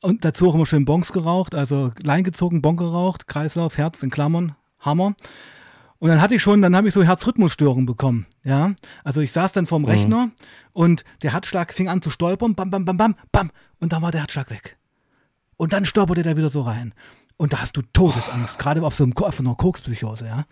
[0.00, 4.10] Und dazu auch immer schön Bonks geraucht, also Lein gezogen, Bon geraucht, Kreislauf, Herz in
[4.10, 5.14] Klammern, Hammer.
[6.00, 8.26] Und dann hatte ich schon, dann habe ich so Herzrhythmusstörungen bekommen.
[8.44, 9.88] Ja, also ich saß dann vorm mhm.
[9.88, 10.30] Rechner
[10.72, 14.12] und der Herzschlag fing an zu stolpern, bam, bam, bam, bam, bam, und dann war
[14.12, 14.76] der Herzschlag weg.
[15.56, 16.94] Und dann stolperte der wieder so rein.
[17.36, 18.62] Und da hast du Todesangst, oh.
[18.62, 20.46] gerade auf so einem, auf einer Kokspsychose, ja.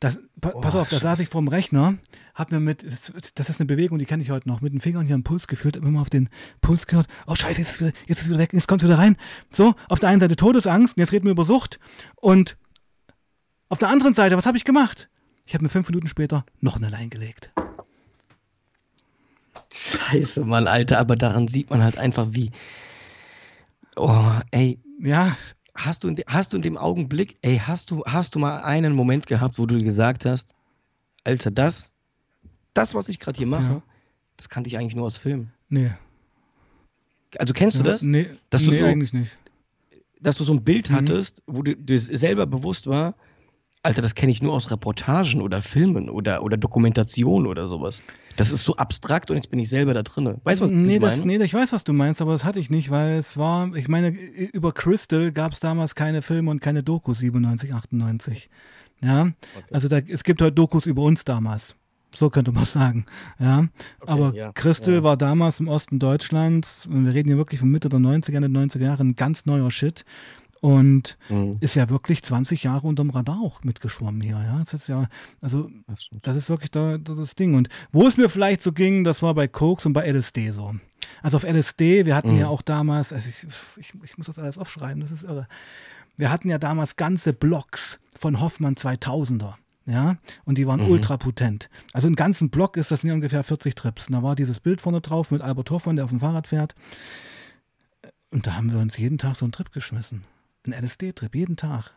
[0.00, 1.94] Das, pa oh, pass auf, da saß ich vorm Rechner,
[2.34, 5.06] hab mir mit, das ist eine Bewegung, die kenne ich heute noch, mit den Fingern
[5.06, 6.28] hier am Puls gefühlt, immer mal auf den
[6.60, 7.06] Puls gehört.
[7.26, 9.16] Oh Scheiße, jetzt ist, wieder, jetzt ist wieder weg, jetzt kommt wieder rein.
[9.52, 11.78] So, auf der einen Seite Todesangst, und jetzt reden wir über Sucht.
[12.16, 12.56] Und
[13.74, 15.08] auf der anderen Seite, was habe ich gemacht?
[15.46, 17.50] Ich habe mir fünf Minuten später noch eine Lein gelegt.
[19.72, 22.52] Scheiße, Mann, Alter, aber daran sieht man halt einfach, wie.
[23.96, 24.78] Oh, ey.
[25.00, 25.36] Ja.
[25.74, 28.94] Hast du, in, hast du in dem Augenblick, ey, hast du, hast du mal einen
[28.94, 30.54] Moment gehabt, wo du gesagt hast,
[31.24, 31.94] Alter, das,
[32.74, 33.82] das, was ich gerade hier mache, ja.
[34.36, 35.52] das kannte ich eigentlich nur aus Filmen.
[35.68, 35.90] Nee.
[37.38, 38.02] Also kennst ja, du das?
[38.02, 39.36] Nee, dass du nee, so, eigentlich nicht.
[40.20, 40.94] Dass du so ein Bild mhm.
[40.94, 43.16] hattest, wo du dir selber bewusst war,
[43.84, 48.00] Alter, das kenne ich nur aus Reportagen oder Filmen oder, oder Dokumentation oder sowas.
[48.36, 50.40] Das ist so abstrakt und jetzt bin ich selber da drin.
[50.42, 51.38] Weißt du, was nee, ich das, meine?
[51.38, 53.88] Nee, ich weiß, was du meinst, aber das hatte ich nicht, weil es war, ich
[53.88, 58.48] meine, über Crystal gab es damals keine Filme und keine Dokus 97, 98.
[59.02, 59.34] Ja, okay.
[59.70, 61.76] also da, es gibt heute Dokus über uns damals.
[62.14, 63.04] So könnte man sagen.
[63.38, 63.70] Ja, okay,
[64.10, 65.02] aber ja, Crystal ja.
[65.02, 68.48] war damals im Osten Deutschlands, und wir reden hier wirklich von Mitte der 90er, Ende
[68.48, 70.06] der 90er Jahre, ein ganz neuer Shit.
[70.64, 71.58] Und mhm.
[71.60, 74.40] ist ja wirklich 20 Jahre unterm Radar auch mitgeschwommen hier.
[74.42, 75.10] Ja, das ist ja,
[75.42, 75.70] also,
[76.22, 77.54] das ist wirklich da, das Ding.
[77.54, 80.74] Und wo es mir vielleicht so ging, das war bei Koks und bei LSD so.
[81.22, 82.40] Also auf LSD, wir hatten mhm.
[82.40, 83.46] ja auch damals, also ich,
[83.76, 85.48] ich, ich muss das alles aufschreiben, das ist irre.
[86.16, 89.56] Wir hatten ja damals ganze Blocks von Hoffmann 2000er.
[89.84, 90.92] Ja, und die waren mhm.
[90.92, 91.68] ultra potent.
[91.92, 94.06] Also im ganzen Block ist das sind ja ungefähr 40 Trips.
[94.06, 96.74] Und da war dieses Bild vorne drauf mit Albert Hoffmann, der auf dem Fahrrad fährt.
[98.30, 100.24] Und da haben wir uns jeden Tag so einen Trip geschmissen.
[100.66, 101.92] Ein LSD-Trip, jeden Tag.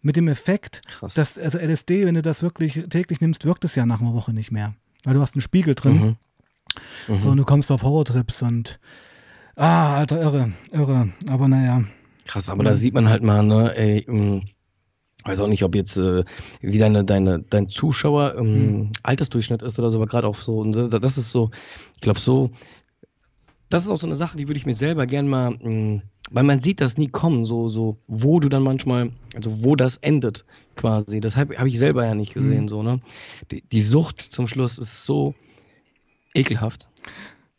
[0.00, 1.14] Mit dem Effekt, Krass.
[1.14, 4.32] dass, also LSD, wenn du das wirklich täglich nimmst, wirkt es ja nach einer Woche
[4.32, 4.74] nicht mehr.
[5.04, 5.94] Weil du hast einen Spiegel drin.
[5.94, 6.16] Mhm.
[7.14, 7.20] Mhm.
[7.20, 8.80] So, und du kommst auf Horrortrips und
[9.56, 11.12] ah, Alter, irre, irre.
[11.28, 11.84] Aber naja.
[12.26, 12.66] Krass, aber mhm.
[12.66, 14.42] da sieht man halt mal, ne, ey, ähm,
[15.24, 16.24] weiß auch nicht, ob jetzt äh,
[16.60, 18.92] wie deine, deine, dein Zuschauer ähm, mhm.
[19.02, 21.50] Altersdurchschnitt ist oder so, aber gerade auch so, ne, das ist so,
[21.94, 22.50] ich glaube so,
[23.72, 26.02] das ist auch so eine Sache, die würde ich mir selber gern mal, mh, hm,
[26.30, 29.96] weil man sieht das nie kommen, so, so, wo du dann manchmal, also wo das
[29.98, 30.44] endet
[30.76, 31.20] quasi.
[31.20, 32.68] Deshalb habe ich selber ja nicht gesehen, mhm.
[32.68, 33.00] so, ne?
[33.50, 35.34] Die, die, Sucht zum Schluss ist so
[36.34, 36.88] ekelhaft.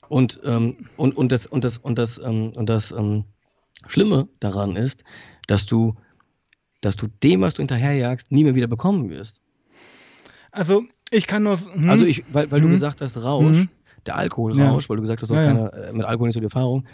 [0.08, 3.26] Und, ähm, und, und das, und das, und das, ähm, und das ähm,
[3.88, 5.04] Schlimme daran ist,
[5.48, 5.96] dass du,
[6.82, 9.42] dass du dem, was du hinterherjagst, nie mehr wieder bekommen wirst.
[10.52, 11.60] Also, ich kann nur.
[11.60, 11.90] Hm.
[11.90, 12.68] Also, ich, weil, weil hm.
[12.68, 13.58] du gesagt hast, Rausch.
[13.58, 13.70] Hm
[14.06, 14.90] der Alkoholrausch, ja.
[14.90, 16.86] weil du gesagt hast, du hast ja, keine, äh, mit Alkohol nicht so die Erfahrung.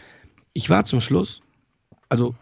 [0.53, 1.41] Ich war zum Schluss,
[2.09, 2.35] also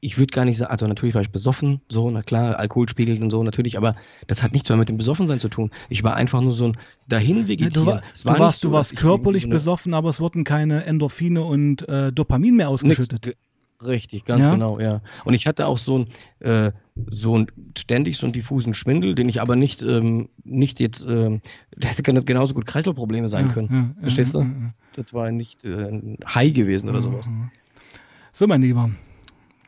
[0.00, 3.20] ich würde gar nicht sagen, also natürlich war ich besoffen, so, na klar, Alkohol spiegelt
[3.20, 3.96] und so, natürlich, aber
[4.26, 5.70] das hat nichts mehr mit dem Besoffensein zu tun.
[5.88, 7.86] Ich war einfach nur so ein dahin vegetieren.
[7.86, 10.84] Ja, du, war, du warst, so, du warst körperlich so besoffen, aber es wurden keine
[10.84, 13.26] Endorphine und äh, Dopamin mehr ausgeschüttet.
[13.26, 13.36] Nix,
[13.84, 14.52] Richtig, ganz ja?
[14.52, 15.00] genau, ja.
[15.24, 16.06] Und ich hatte auch so ein,
[16.40, 16.72] äh,
[17.08, 17.46] so ein
[17.78, 21.40] ständig so einen diffusen Schwindel, den ich aber nicht, ähm, nicht jetzt, ähm,
[21.80, 23.94] hätte genauso gut Kreislaufprobleme sein ja, können.
[23.96, 24.46] Ja, Verstehst du?
[24.94, 27.30] Das war nicht äh, High gewesen oder sowas.
[28.32, 28.90] So, mein Lieber,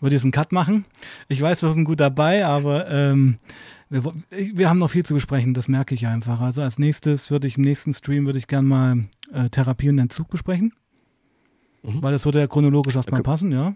[0.01, 0.85] würde jetzt einen Cut machen.
[1.29, 3.37] Ich weiß, wir sind gut dabei, aber ähm,
[3.89, 6.41] wir, wir, haben noch viel zu besprechen, das merke ich einfach.
[6.41, 9.99] Also als nächstes würde ich im nächsten Stream würde ich gerne mal äh, Therapie und
[9.99, 10.73] Entzug besprechen.
[11.83, 12.03] Mhm.
[12.03, 13.31] Weil das würde ja chronologisch erstmal okay.
[13.31, 13.75] passen, ja.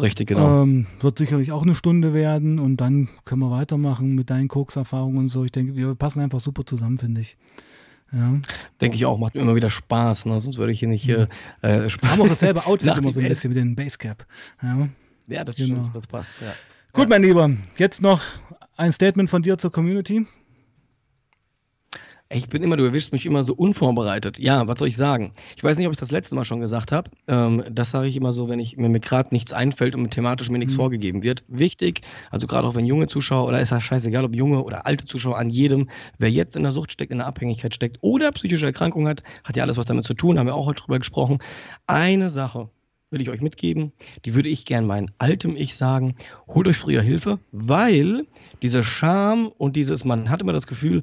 [0.00, 0.62] Richtig, genau.
[0.62, 5.18] Ähm, wird sicherlich auch eine Stunde werden und dann können wir weitermachen mit deinen Koks-Erfahrungen
[5.18, 5.44] und so.
[5.44, 7.36] Ich denke, wir passen einfach super zusammen, finde ich.
[8.12, 8.40] Ja.
[8.80, 10.40] Denke ich auch, macht mir immer wieder Spaß, ne?
[10.40, 11.28] sonst würde ich hier nicht hier
[11.62, 12.10] äh, Spaß.
[12.10, 14.26] Haben auch dasselbe Outfit immer so ein bisschen mit dem Basecap.
[14.62, 14.88] Ja,
[15.26, 15.80] ja das genau.
[15.80, 16.40] stimmt, das passt.
[16.40, 16.54] Ja.
[16.92, 18.22] Gut, mein Lieber, jetzt noch
[18.76, 20.26] ein Statement von dir zur Community.
[22.30, 24.38] Ich bin immer, du erwischst mich immer so unvorbereitet.
[24.38, 25.32] Ja, was soll ich sagen?
[25.56, 27.10] Ich weiß nicht, ob ich das letzte Mal schon gesagt habe.
[27.26, 30.50] Ähm, das sage ich immer so, wenn ich, wenn mir gerade nichts einfällt und thematisch
[30.50, 30.78] mir nichts mhm.
[30.78, 31.44] vorgegeben wird.
[31.48, 35.06] Wichtig, also gerade auch wenn junge Zuschauer, oder ist ja scheißegal, ob junge oder alte
[35.06, 38.66] Zuschauer, an jedem, wer jetzt in der Sucht steckt, in der Abhängigkeit steckt oder psychische
[38.66, 41.38] Erkrankung hat, hat ja alles was damit zu tun, haben wir auch heute drüber gesprochen.
[41.86, 42.68] Eine Sache,
[43.10, 43.92] will ich euch mitgeben,
[44.26, 46.14] die würde ich gern meinem altem Ich sagen,
[46.46, 48.26] holt euch früher Hilfe, weil
[48.60, 51.02] diese Scham und dieses, man hat immer das Gefühl,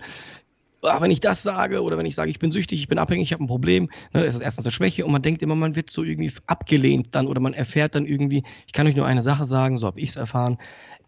[0.88, 3.30] ach, wenn ich das sage oder wenn ich sage, ich bin süchtig, ich bin abhängig,
[3.30, 5.76] ich habe ein Problem, ne, das ist erstens eine Schwäche und man denkt immer, man
[5.76, 9.22] wird so irgendwie abgelehnt dann oder man erfährt dann irgendwie, ich kann euch nur eine
[9.22, 10.58] Sache sagen, so habe ich es erfahren,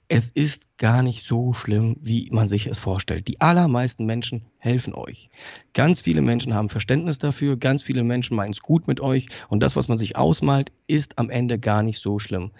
[0.09, 3.27] es ist gar nicht so schlimm, wie man sich es vorstellt.
[3.27, 5.29] Die allermeisten Menschen helfen euch.
[5.73, 9.61] Ganz viele Menschen haben Verständnis dafür, ganz viele Menschen meinen es gut mit euch und
[9.61, 12.51] das, was man sich ausmalt, ist am Ende gar nicht so schlimm.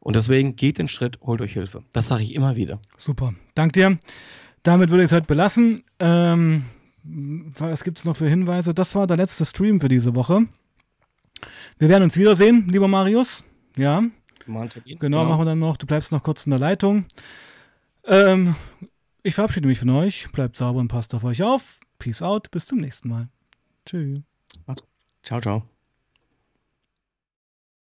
[0.00, 1.82] Und deswegen geht den Schritt, holt euch Hilfe.
[1.92, 2.78] Das sage ich immer wieder.
[2.96, 3.34] Super.
[3.54, 3.98] Dank dir.
[4.64, 5.80] Damit würde ich es halt belassen.
[6.00, 6.64] Ähm,
[7.04, 8.74] was gibt es noch für Hinweise?
[8.74, 10.46] Das war der letzte Stream für diese Woche.
[11.78, 13.44] Wir werden uns wiedersehen, lieber Marius.
[13.76, 14.02] Ja.
[14.84, 15.76] Genau, genau, machen wir dann noch.
[15.76, 17.04] Du bleibst noch kurz in der Leitung.
[18.06, 18.56] Ähm,
[19.22, 20.30] ich verabschiede mich von euch.
[20.32, 21.80] Bleibt sauber und passt auf euch auf.
[21.98, 22.50] Peace out.
[22.50, 23.28] Bis zum nächsten Mal.
[23.86, 24.20] Tschüss.
[25.22, 25.73] Ciao, ciao.